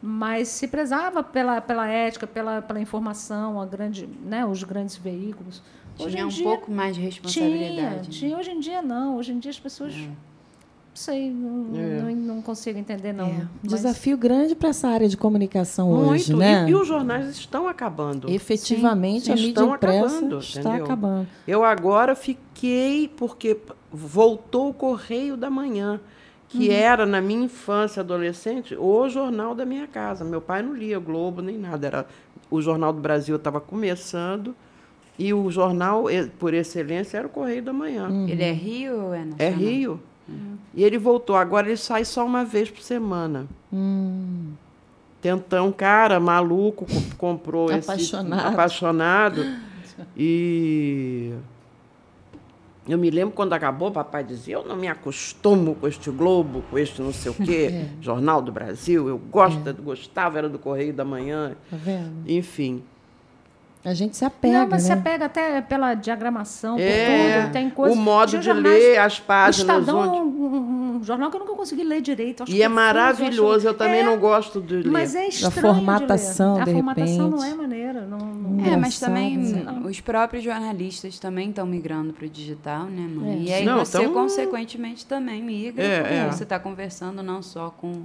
[0.00, 5.62] mas se prezava pela, pela ética, pela, pela informação, a grande, né, os grandes veículos.
[5.98, 7.74] Hoje tinha um dia, pouco mais de responsabilidade.
[7.74, 8.02] Tinha, né?
[8.08, 9.16] tinha, hoje em dia não.
[9.16, 9.92] Hoje em dia as pessoas.
[9.94, 9.98] É.
[9.98, 12.02] Não sei, não, é.
[12.02, 13.26] não, não, consigo entender, não.
[13.26, 13.48] É.
[13.62, 13.72] Mas...
[13.72, 16.10] Desafio grande para essa área de comunicação Muito.
[16.10, 16.66] hoje, né?
[16.66, 18.28] E, e, os jornais estão acabando.
[18.30, 19.32] Efetivamente, Sim.
[19.32, 20.84] a mídia estão impressa acabando, está entendeu?
[20.84, 21.28] acabando.
[21.46, 23.56] Eu agora fiquei, porque
[23.92, 26.00] voltou o Correio da Manhã
[26.48, 26.74] que uhum.
[26.74, 30.24] era, na minha infância, adolescente, o jornal da minha casa.
[30.24, 31.86] Meu pai não lia Globo nem nada.
[31.86, 32.06] Era,
[32.50, 34.54] o Jornal do Brasil estava começando
[35.18, 36.04] e o jornal,
[36.38, 38.08] por excelência, era o Correio da Manhã.
[38.08, 38.28] Uhum.
[38.28, 39.36] Ele é Rio ou é nacional?
[39.38, 40.00] É Rio.
[40.28, 40.56] Uhum.
[40.74, 41.36] E ele voltou.
[41.36, 43.46] Agora ele sai só uma vez por semana.
[43.72, 44.52] Hum.
[45.20, 46.86] Tentão, cara, maluco,
[47.18, 48.40] comprou apaixonado.
[48.40, 48.46] esse...
[48.46, 49.44] Apaixonado.
[50.16, 51.32] e
[52.88, 56.62] eu me lembro quando acabou, o papai dizia: Eu não me acostumo com este Globo,
[56.70, 57.88] com este não sei o quê, é.
[58.00, 59.08] Jornal do Brasil.
[59.08, 59.72] Eu gosto, é.
[59.72, 61.56] gostava, era do Correio da Manhã.
[61.70, 62.28] Tá vendo?
[62.28, 62.82] Enfim.
[63.84, 64.60] A gente se apega.
[64.60, 64.86] Não, mas né?
[64.86, 67.52] se apega até pela diagramação, é, por tudo.
[67.52, 67.96] Tem coisas.
[67.96, 69.78] O modo de ler as páginas.
[69.78, 70.18] O Estadão, onde...
[70.18, 72.42] um, um, jornal que eu nunca consegui ler direito.
[72.42, 74.90] Acho e é maravilhoso, eu, eu também é, não gosto de ler.
[74.90, 75.70] Mas é estranho.
[75.70, 78.06] A formatação, de, de A formatação não é maneira.
[78.06, 78.27] Não
[78.64, 79.86] é, mas também não.
[79.86, 83.38] os próprios jornalistas também estão migrando para o digital, né, mãe?
[83.38, 83.42] É.
[83.42, 84.12] E aí não, você, tão...
[84.12, 85.82] consequentemente, também migra.
[85.82, 86.30] É, é.
[86.30, 88.04] Você está conversando não só com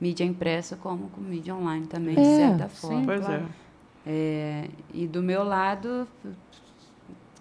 [0.00, 3.00] mídia impressa, como com mídia online também, de é, certa forma.
[3.00, 3.42] Sim, pois claro.
[3.44, 3.62] é.
[4.04, 6.08] É, e do meu lado,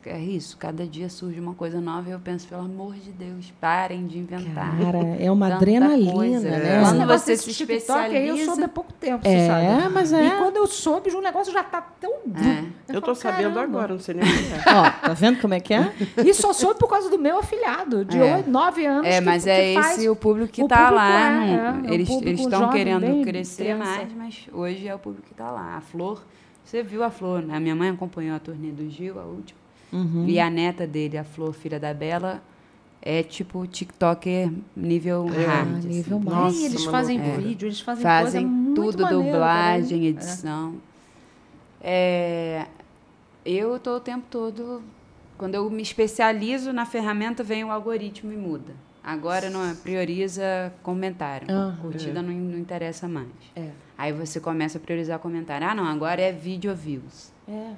[0.09, 3.53] é isso, cada dia surge uma coisa nova e eu penso, pelo amor de Deus,
[3.59, 4.77] parem de inventar.
[4.77, 6.49] Cara, é uma adrenalina, coisa.
[6.49, 6.81] né?
[6.83, 8.17] Quando você se especializa...
[8.17, 9.93] Aí eu soube há pouco tempo, é, sabe?
[9.93, 10.27] mas é.
[10.27, 12.11] E quando eu soube, o negócio já está tão...
[12.11, 12.93] É.
[12.93, 14.73] Eu estou sabendo agora, não sei nem o que é.
[14.73, 15.91] Ó, tá vendo como é que é?
[16.25, 18.37] E só soube por causa do meu afilhado, de é.
[18.37, 19.07] 8, 9 anos.
[19.07, 21.45] É, mas que, é que esse o público que está lá.
[21.45, 22.09] É, é, eles
[22.39, 23.83] estão querendo crescer criança.
[23.83, 25.77] mais, mas hoje é o público que está lá.
[25.77, 26.21] A Flor
[26.71, 27.57] você viu a Flor, né?
[27.57, 29.59] A minha mãe acompanhou a turnê do Gil, a última.
[29.91, 30.25] Uhum.
[30.27, 32.41] E a neta dele, a Flor, filha da Bela,
[33.01, 35.77] é tipo TikToker nível é, hard.
[35.77, 35.87] Assim.
[35.87, 36.29] Nível assim.
[36.29, 37.37] Nossa, e eles fazem é.
[37.37, 40.75] vídeo, eles fazem, fazem tudo, maneiro, dublagem, edição.
[41.81, 42.67] É.
[43.43, 44.83] eu estou o tempo todo.
[45.37, 48.73] Quando eu me especializo na ferramenta, vem o algoritmo e muda.
[49.03, 51.47] Agora não é, prioriza comentário.
[51.49, 51.75] Uhum.
[51.77, 52.21] Curtida é.
[52.21, 53.29] não, não interessa mais.
[53.55, 53.69] É.
[53.97, 55.67] Aí você começa a priorizar comentário.
[55.67, 57.31] Ah, não, agora é vídeo views.
[57.47, 57.71] É.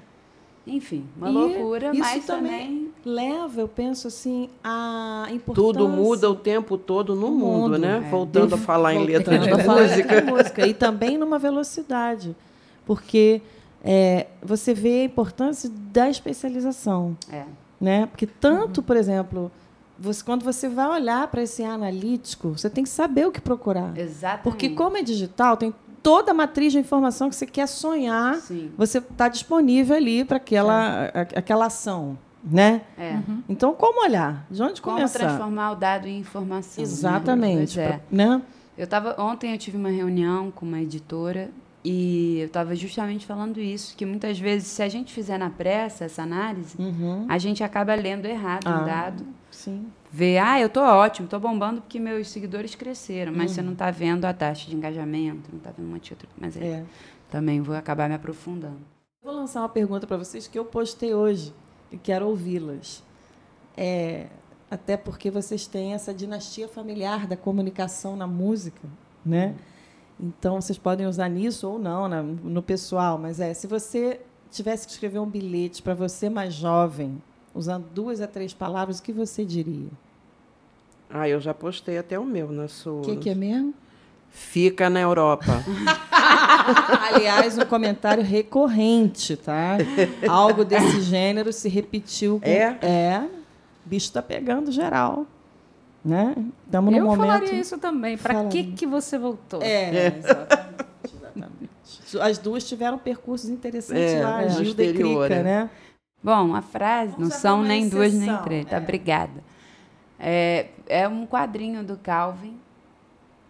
[0.66, 5.74] Enfim, uma e loucura, mas também, leva, eu penso assim, a importância.
[5.74, 8.02] Tudo muda o tempo todo no mundo, mundo né?
[8.06, 8.10] É.
[8.10, 10.22] Voltando a falar em letra de música.
[10.22, 10.66] música.
[10.66, 12.34] E também numa velocidade.
[12.86, 13.42] Porque
[13.84, 17.18] é, você vê a importância da especialização.
[17.30, 17.44] É.
[17.80, 18.06] Né?
[18.06, 18.84] Porque tanto, uhum.
[18.86, 19.52] por exemplo,
[20.00, 23.98] você, quando você vai olhar para esse analítico, você tem que saber o que procurar.
[23.98, 24.44] Exatamente.
[24.44, 25.74] Porque como é digital, tem
[26.04, 28.72] toda a matriz de informação que você quer sonhar, Sim.
[28.78, 32.18] você está disponível ali para aquela, aquela ação.
[32.46, 32.82] Né?
[32.98, 33.14] É.
[33.14, 33.42] Uhum.
[33.48, 34.46] Então, como olhar?
[34.52, 35.18] De onde como começar?
[35.18, 36.84] Como transformar o dado em informação.
[36.84, 37.78] Exatamente.
[37.80, 37.86] Né?
[37.86, 38.00] É.
[38.12, 38.42] né?
[38.78, 41.50] Eu tava, ontem eu tive uma reunião com uma editora
[41.86, 46.06] E eu estava justamente falando isso, que muitas vezes, se a gente fizer na pressa
[46.06, 47.26] essa análise, Uhum.
[47.30, 48.82] a gente acaba lendo errado Ah.
[48.82, 49.24] um dado.
[49.64, 49.88] Sim.
[50.12, 53.90] Vê, ah, eu tô ótimo, tô bombando porque meus seguidores cresceram, mas você não tá
[53.92, 56.28] vendo a taxa de engajamento, não tá vendo um monte de outro.
[56.38, 56.86] Mas aí É.
[57.32, 58.80] também vou acabar me aprofundando.
[59.24, 61.54] Vou lançar uma pergunta para vocês que eu postei hoje
[61.92, 63.02] e quero ouvi-las.
[63.78, 64.28] É,
[64.70, 68.82] até porque vocês têm essa dinastia familiar da comunicação na música,
[69.26, 69.56] né?
[70.20, 74.20] Então vocês podem usar nisso ou não, na- no pessoal, mas é, se você
[74.52, 77.20] tivesse que escrever um bilhete para você mais jovem,
[77.54, 79.90] usando duas a três palavras, o que você diria?
[81.10, 83.02] Ah, eu já postei até o meu na sua.
[83.02, 83.74] O que, que é mesmo?
[84.32, 85.64] Fica na Europa.
[87.14, 89.78] Aliás, um comentário recorrente, tá?
[90.28, 92.40] Algo desse gênero se repetiu.
[92.40, 92.50] Com...
[92.50, 92.80] É?
[92.82, 93.30] É.
[93.86, 95.28] O bicho está pegando geral.
[96.04, 96.36] Né?
[96.66, 97.20] Estamos Eu momento.
[97.20, 98.18] falaria isso também.
[98.18, 99.62] Para que que você voltou?
[99.62, 100.76] É, exatamente.
[101.14, 101.70] exatamente.
[102.20, 105.44] As duas tiveram percursos interessantes É, lá, é, no Gilda e Crica, é.
[105.44, 105.70] né?
[106.24, 108.78] Bom, a frase, não Vamos são abrir uma nem duas nem exceção, três, tá?
[108.78, 108.80] é.
[108.80, 109.44] Obrigada.
[110.20, 112.58] É, é um quadrinho do Calvin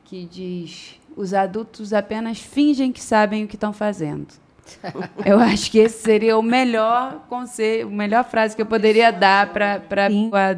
[0.03, 4.27] que diz: os adultos apenas fingem que sabem o que estão fazendo.
[5.25, 9.51] Eu acho que esse seria o melhor conselho, a melhor frase que eu poderia dar
[9.51, 10.57] para mim há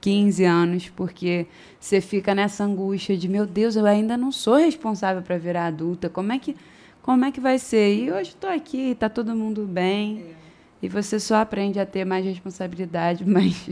[0.00, 1.46] 15 anos, porque
[1.78, 6.08] você fica nessa angústia de, meu Deus, eu ainda não sou responsável para virar adulta.
[6.08, 6.56] Como é que
[7.00, 7.94] como é que vai ser?
[7.94, 10.36] E hoje estou aqui, está todo mundo bem.
[10.82, 13.68] E você só aprende a ter mais responsabilidade, mas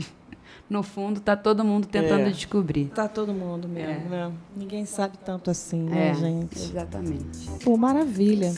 [0.69, 2.29] no fundo está todo mundo tentando É.
[2.29, 2.85] descobrir.
[2.93, 4.31] Tá todo mundo mesmo, né?
[4.55, 6.57] Ninguém sabe tanto assim, né, É, gente?
[6.59, 7.49] exatamente.
[7.63, 8.53] Pô, maravilha.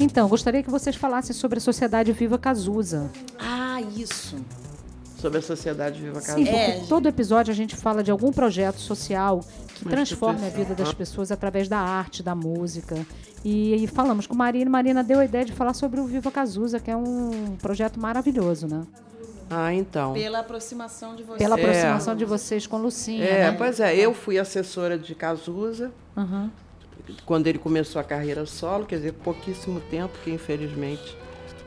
[0.00, 3.10] Então, gostaria que vocês falassem sobre a Sociedade Viva Cazuza.
[3.38, 4.36] Ah, isso.
[5.16, 6.34] Sobre a Sociedade Viva Casa.
[6.36, 9.40] Sim, porque É, todo episódio a gente fala de algum projeto social
[9.84, 12.96] transforme a vida das pessoas através da arte, da música.
[13.44, 14.70] E, e falamos com Marina.
[14.70, 18.66] Marina deu a ideia de falar sobre o Viva Cazuza, que é um projeto maravilhoso,
[18.66, 18.82] né?
[19.50, 20.12] Ah, então.
[20.12, 21.38] Pela aproximação de vocês.
[21.38, 21.62] Pela É.
[21.62, 23.56] aproximação de vocês com Lucinha, É, né?
[23.56, 26.50] pois é, eu fui assessora de Cazuza Aham.
[27.24, 31.16] quando ele começou a carreira solo, quer dizer, pouquíssimo tempo, que infelizmente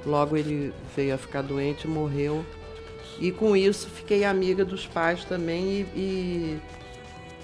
[0.05, 2.45] logo ele veio a ficar doente, morreu.
[3.19, 6.59] E com isso fiquei amiga dos pais também e, e,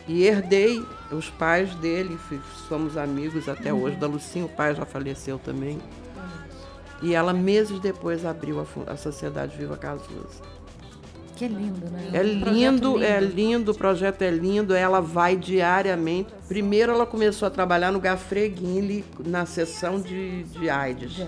[0.07, 2.17] e herdei os pais dele,
[2.67, 5.79] somos amigos até hoje, da Lucinha, o pai já faleceu também.
[7.01, 10.41] E ela meses depois abriu a, a Sociedade Viva Cazuza.
[11.35, 12.09] Que lindo, né?
[12.13, 16.33] É projeto lindo, é lindo, o projeto é lindo, ela vai diariamente.
[16.47, 21.23] Primeiro ela começou a trabalhar no Gafreguinle, na seção de, de AIDS.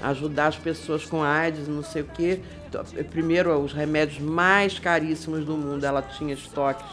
[0.00, 2.40] Ajudar as pessoas com AIDS, não sei o quê.
[3.10, 6.86] Primeiro, os remédios mais caríssimos do mundo, ela tinha estoques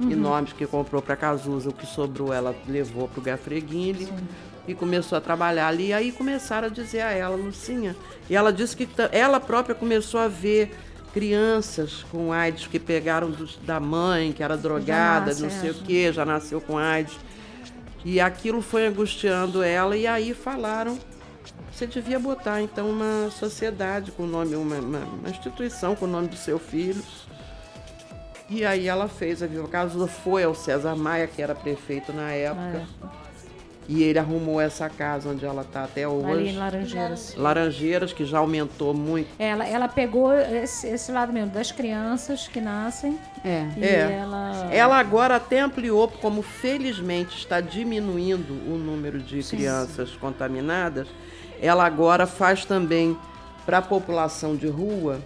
[0.00, 1.68] enormes que comprou para Cazuza.
[1.68, 4.08] O que sobrou ela levou para o Gafreguinle
[4.68, 5.88] e começou a trabalhar ali.
[5.88, 7.96] E aí começaram a dizer a ela, Lucinha.
[8.28, 10.72] E ela disse que ela própria começou a ver
[11.12, 15.70] crianças com AIDS que pegaram dos- da mãe, que era drogada, nasce, não é, sei
[15.70, 15.82] o já.
[15.84, 17.16] quê, já nasceu com AIDS.
[18.04, 20.98] E aquilo foi angustiando ela, e aí falaram:
[21.72, 26.08] você devia botar então uma sociedade com o nome, uma, uma- uma instituição com o
[26.08, 27.02] nome do seu filho.
[28.50, 32.30] E aí ela fez a Viva Cazuza, foi ao César Maia, que era prefeito na
[32.32, 32.82] época.
[33.88, 36.30] E ele arrumou essa casa onde ela está até hoje.
[36.30, 37.34] Ali em Laranjeiras.
[37.36, 39.28] Laranjeiras, que já aumentou muito.
[39.36, 43.66] Ela, ela pegou esse, esse lado mesmo das crianças que nascem É.
[43.76, 44.12] e É.
[44.20, 44.68] ela...
[44.70, 51.08] Ela agora até ampliou, como felizmente está diminuindo o número de crianças contaminadas,
[51.60, 53.16] ela agora faz também
[53.66, 55.20] para a população de rua,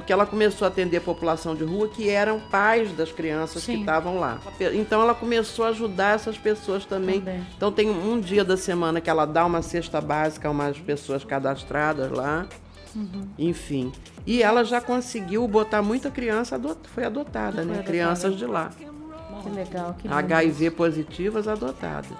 [0.00, 3.72] porque ela começou a atender a população de rua que eram pais das crianças que
[3.72, 3.80] Sim.
[3.80, 4.38] estavam lá.
[4.74, 7.20] Então ela começou a ajudar essas pessoas também.
[7.20, 7.46] Também.
[7.56, 11.24] Então tem um dia da semana que ela dá uma cesta básica a umas pessoas
[11.24, 12.46] cadastradas lá.
[12.94, 13.26] Uhum.
[13.38, 13.92] Enfim.
[14.26, 17.62] E ela já conseguiu botar muita criança, adot- foi adotada, né?
[17.62, 17.82] adotada.
[17.84, 18.70] Crianças de lá.
[19.42, 20.18] Que legal, que lindo.
[20.18, 22.16] HIV positivas adotadas.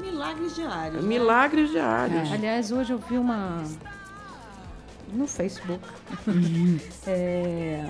[0.00, 1.02] Milagres diários.
[1.02, 1.08] né?
[1.08, 2.30] Milagres diários.
[2.32, 3.62] Aliás, hoje eu vi uma.
[5.12, 5.80] No Facebook.
[7.06, 7.84] É,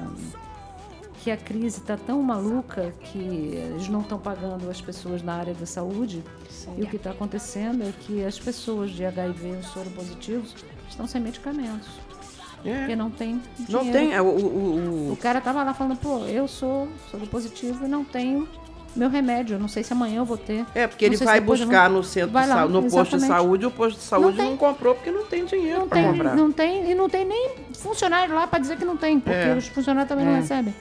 [1.22, 5.54] que a crise está tão maluca que eles não estão pagando as pessoas na área
[5.54, 6.22] da saúde.
[6.76, 10.54] E o que está acontecendo é que as pessoas de HIV e soro positivos
[10.88, 11.88] estão sem medicamentos.
[12.56, 12.96] Porque É.
[12.96, 13.92] não tem Não dinheiro.
[13.92, 14.12] tem.
[14.14, 17.88] é, O, o- O o- cara tava lá falando, pô, eu sou soro positivo e
[17.88, 18.48] não tenho
[18.94, 19.54] meu remédio.
[19.56, 20.64] Eu não sei se amanhã eu vou ter.
[20.74, 22.82] é, porque ele Não se vai buscar vou- no centro Vai de lá, saúde, no
[22.82, 23.28] posto de exatamente.
[23.28, 24.56] saúde, e o posto de saúde não, tem.
[24.56, 26.36] comprou porque não tem dinheiro Não para tem, comprar.
[26.36, 29.54] não tem, e não tem nem funcionário lá para dizer que não tem, porque É.
[29.56, 30.36] os funcionários também não É.
[30.40, 30.74] recebem.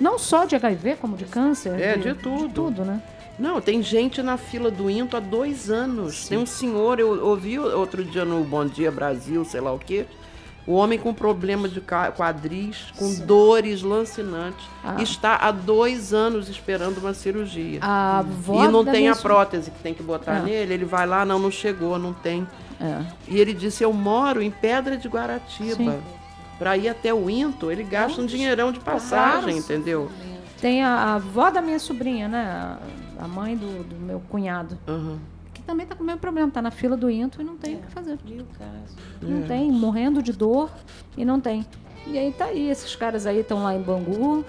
[0.00, 1.78] Não só de HIV, como de câncer.
[1.80, 2.48] É, de tudo.
[2.48, 3.00] De tudo, né?
[3.38, 6.28] Não, tem gente na fila do Into há dois anos.
[6.28, 10.06] Tem um senhor, eu ouvi outro dia no Bom Dia Brasil, sei lá o quê.
[10.66, 11.80] O homem com problema de
[12.16, 14.96] quadris, com dores lancinantes, Ah.
[14.98, 17.80] está há dois anos esperando uma cirurgia.
[17.82, 20.40] E não tem a prótese que tem que botar É.
[20.40, 20.72] nele.
[20.74, 22.46] Ele vai lá, não, não chegou, não tem.
[22.80, 23.02] É.
[23.28, 25.98] E ele disse: Eu moro em Pedra de Guaratiba.
[26.58, 30.10] Para ir até o Into, ele gasta um dinheirão de passagem, entendeu?
[30.60, 32.78] Tem a, a avó da minha sobrinha, né?
[33.18, 34.78] A, mãe do, do meu cunhado.
[34.88, 35.18] Aham.
[35.66, 36.50] Também tá com o mesmo problema.
[36.50, 38.18] Tá na fila do Into e não tem o que fazer.
[38.58, 38.96] Caso?
[39.22, 40.70] Não tem, morrendo de dor
[41.16, 41.64] e não tem.
[42.06, 44.44] E aí tá aí, esses caras aí estão lá em Bangu,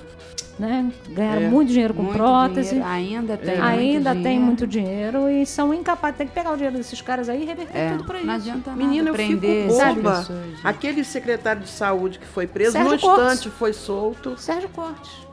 [0.60, 0.92] né?
[1.08, 1.48] Ganharam É.
[1.50, 2.72] muito dinheiro com Muito prótese.
[2.72, 3.58] dinheiro, Ainda tem.
[3.62, 4.42] Ainda muito tem dinheiro.
[4.46, 6.18] muito dinheiro e são incapazes.
[6.18, 8.50] Tem que pegar o dinheiro desses caras aí e reverter É, tudo pra não isso.
[8.50, 10.28] adianta Menina, nada eu fico prender essas boba.
[10.66, 13.24] Aquele secretário de saúde que foi preso, Sérgio no Cortes.
[13.36, 14.36] instante foi solto.
[14.38, 15.25] Sérgio Cortes.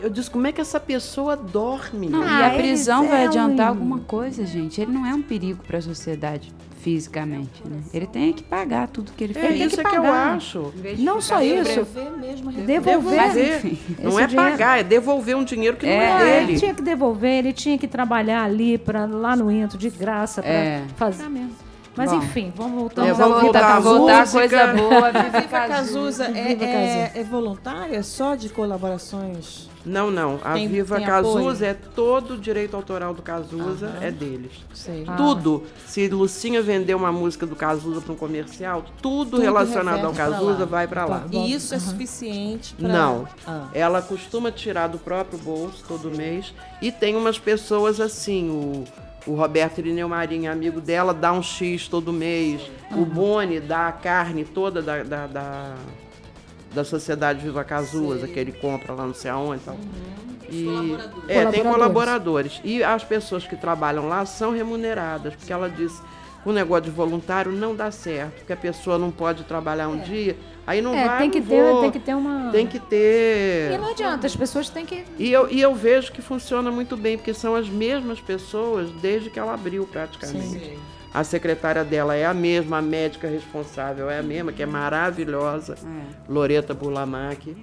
[0.00, 2.08] Eu disse, como é que essa pessoa dorme?
[2.08, 4.80] Não, Ah, e a eles prisão é vai adiantar um- alguma coisa, gente.
[4.80, 7.80] Ele não é um perigo para a sociedade fisicamente, né?
[7.92, 9.52] Ele tem que pagar tudo que ele É fez.
[9.54, 10.36] tem isso que é que eu pagar.
[10.36, 10.72] acho.
[10.98, 12.52] Não só isso, Devolver mesmo.
[12.52, 13.16] devolver.
[13.16, 13.78] Mas enfim.
[14.02, 16.58] Não é dinheiro- pagar, é devolver um dinheiro que não É, é, É, ele dele.
[16.60, 20.50] tinha que devolver, ele tinha que trabalhar ali para lá no Into de graça para
[20.52, 20.82] É.
[20.96, 21.50] fazer mesmo.
[21.98, 22.18] Mas Bom.
[22.18, 24.38] enfim, vamos É, voltando vamos ao voltar voltar a música.
[24.38, 25.10] coisa boa.
[25.12, 29.68] Viva Viva Cazuza é, é, é voluntária só de colaborações?
[29.84, 30.38] Não, não.
[30.44, 31.64] A Tem- Viva tem Cazuza apoio?
[31.64, 34.52] é todo o direito autoral do Cazuza, é deles.
[34.74, 35.02] Sei.
[35.06, 35.16] Ah.
[35.16, 35.64] Tudo.
[35.86, 40.24] Se Lucinha vender uma música do Cazuza para um comercial, tudo, Tudo relacionado ao pra
[40.26, 40.64] Cazuza lá.
[40.66, 41.24] vai para lá.
[41.32, 42.88] E isso é suficiente para...
[42.88, 43.26] Não.
[43.46, 43.68] Ah.
[43.72, 46.54] Ela costuma tirar do próprio bolso todo mês.
[46.82, 48.84] E tem umas pessoas assim, o,
[49.28, 52.62] o Roberto Irineu Marinho, amigo dela, dá um X todo mês.
[52.90, 55.74] O Boni dá a carne toda da, da, da,
[56.74, 59.76] da Sociedade Viva Cazuza, que ele compra lá não sei aonde e tal.
[60.50, 60.96] E,
[61.28, 61.62] é, tem Colaboradores.
[61.62, 62.60] colaboradores.
[62.64, 66.00] E as pessoas que trabalham lá são remuneradas, porque ela disse
[66.42, 69.98] que o negócio de voluntário não dá certo, porque a pessoa não pode trabalhar um
[69.98, 70.36] dia,
[70.68, 71.80] aí não É, vai, tem que, ter, vou.
[71.80, 72.50] tem que ter uma.
[72.52, 73.72] Tem que ter.
[73.72, 75.04] E não adianta, as pessoas têm que.
[75.18, 79.30] E eu, e eu vejo que funciona muito bem, porque são as mesmas pessoas desde
[79.30, 80.78] que ela abriu praticamente.
[81.12, 85.74] A secretária dela é a mesma, a médica responsável é a mesma, que é maravilhosa,
[86.28, 87.56] Loreta Bulamac.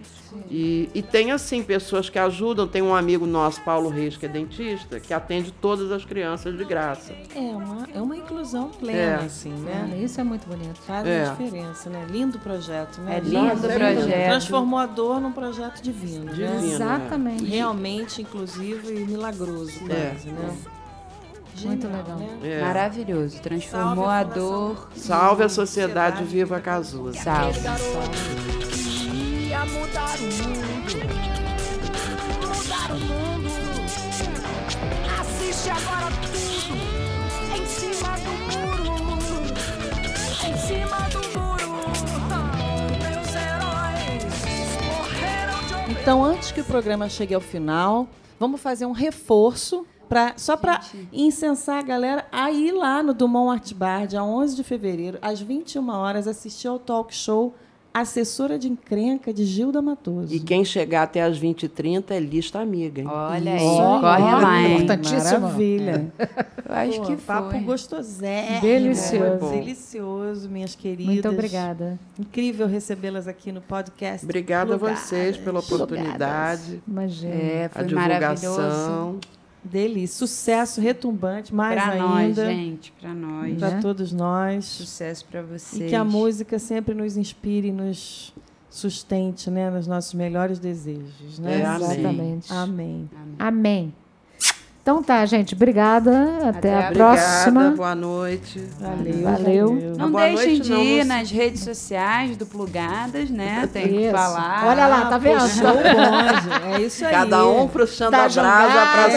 [0.49, 2.67] E, e tem, assim, pessoas que ajudam.
[2.67, 6.65] Tem um amigo nosso, Paulo Reis, que é dentista, que atende todas as crianças de
[6.65, 7.13] graça.
[7.35, 9.15] É uma, é uma inclusão plena, É.
[9.15, 9.91] assim, né?
[9.93, 10.77] É, isso é muito bonito.
[10.81, 11.25] Faz É.
[11.25, 12.05] a diferença, né?
[12.09, 13.17] Lindo projeto, né?
[13.17, 14.25] É lindo projeto.
[14.25, 16.33] Transformou a dor num projeto divino, né?
[16.33, 16.73] Divino.
[16.73, 17.45] Exatamente.
[17.45, 20.09] Realmente inclusivo e milagroso, É.
[20.11, 20.55] quase, né?
[21.64, 22.18] Muito Genial, legal.
[22.18, 22.39] né?
[22.43, 22.62] É.
[22.62, 23.39] Maravilhoso.
[23.41, 24.89] Transformou Salve a a dor.
[24.95, 27.20] Salve a Sociedade Viva Cazuza.
[27.20, 27.60] Salve.
[29.47, 30.95] ia mudar o mundo.
[32.41, 33.49] Mudar o mundo.
[35.20, 36.76] Assiste agora tudo.
[37.56, 39.45] Em cima do muro.
[40.45, 41.70] Em cima do muro.
[42.99, 44.24] Meus heróis
[44.84, 48.08] morreram de Então, antes que o programa chegue ao final,
[48.39, 50.80] vamos fazer um reforço pra, só para
[51.12, 55.41] incensar a galera a ir lá no Dumont Art Bar, dia 11 de fevereiro, às
[55.41, 57.53] 21 horas, assistir ao talk show
[57.95, 60.36] Assessora de Encrenca, de Gilda Matoso.
[60.36, 63.08] E quem chegar até as 20h30 é lista amiga, hein?
[63.08, 64.74] Olha aí, Isso corre lá, hein?
[64.74, 65.39] Importantíssimo.
[65.39, 66.14] Maravilha.
[66.20, 67.60] Eu acho Pô, que papo foi.
[67.62, 68.60] gostosérrimo.
[68.60, 69.49] Delicioso.
[69.49, 71.06] Delicioso, minhas queridas.
[71.06, 71.97] Muito obrigada.
[72.20, 74.26] Incrível recebê-las aqui no podcast.
[74.26, 77.34] Obrigada a vocês pela oportunidade, Imagina.
[77.34, 79.20] É, a foi maravilhoso.
[79.66, 80.18] Delícia.
[80.18, 82.05] Sucesso retumbante, mais Pra ainda.
[82.07, 82.93] nós, gente.
[83.01, 83.57] Pra nós.
[83.59, 83.80] Para Né?
[83.82, 84.66] todos nós.
[84.66, 85.82] Sucesso pra vocês.
[85.82, 88.34] E que a música sempre nos inspire e nos
[88.70, 89.70] sustente, né?
[89.70, 91.61] Nos nossos melhores desejos, né?
[91.61, 91.86] É, amém.
[91.91, 92.53] Exatamente.
[92.53, 93.09] Amém.
[93.39, 93.93] Amém.
[94.86, 95.55] Então tá, gente.
[95.55, 96.11] Obrigada.
[96.47, 97.69] Até, Até a próxima.
[97.69, 98.61] Obrigada, boa noite.
[98.79, 99.23] Valeu.
[99.23, 99.95] Valeu.
[99.97, 103.67] Não Boa deixem noite, de não, ir nas redes sociais do Plugadas, né?
[103.73, 104.11] Tem que Isso.
[104.11, 104.63] falar.
[104.67, 105.39] Olha lá, tá vendo?
[105.39, 106.75] Bonde.
[106.77, 107.11] É isso aí.
[107.11, 109.07] Cada um puxando Tá a brasa pra.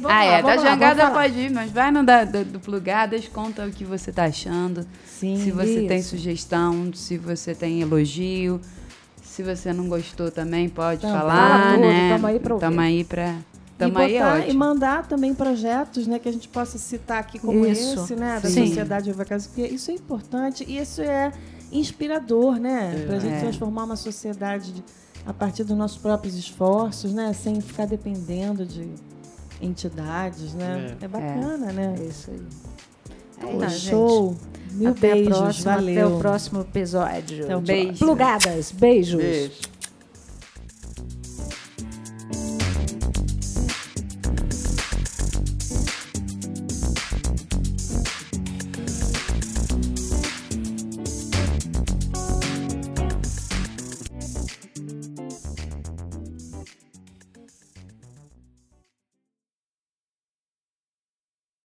[0.00, 2.58] Vamos Ah, lá, é, da lá, jangada pode ir, mas vai no da, do, do
[2.58, 4.86] Plugadas, conta o que você tá achando.
[5.04, 6.08] Sim, se você tem isso.
[6.16, 8.58] sugestão, se você tem elogio.
[9.22, 11.16] Se você não gostou também, pode Também.
[11.18, 12.08] falar, Fala tudo, né?
[12.14, 12.66] tamo aí pra ouvir.
[12.66, 13.34] Tamo aí pra...
[13.88, 17.18] E, Tamo aí, é botar, e mandar também projetos né, que a gente possa citar
[17.18, 18.00] aqui como Isso.
[18.00, 18.40] esse, né?
[18.42, 18.66] Da Sim.
[18.66, 21.32] Sociedade Viva Casa, porque isso é importante e isso é
[21.70, 23.04] inspirador, né?
[23.06, 23.40] Para a gente É.
[23.40, 24.84] transformar uma sociedade de-
[25.26, 27.32] a partir dos nossos próprios esforços, né?
[27.32, 28.88] Sem ficar dependendo de
[29.60, 30.96] entidades, né?
[31.00, 31.94] É, bacana, né?
[32.00, 32.42] É isso aí.
[33.38, 34.36] Então, tá, show.
[34.72, 36.06] Mil até beijos, a próxima, valeu.
[36.06, 37.44] Até o próximo episódio.
[37.44, 37.98] Até o de próximo.
[37.98, 38.72] Plugadas.
[38.72, 39.20] Beijos.
[39.22, 39.71] Beijo.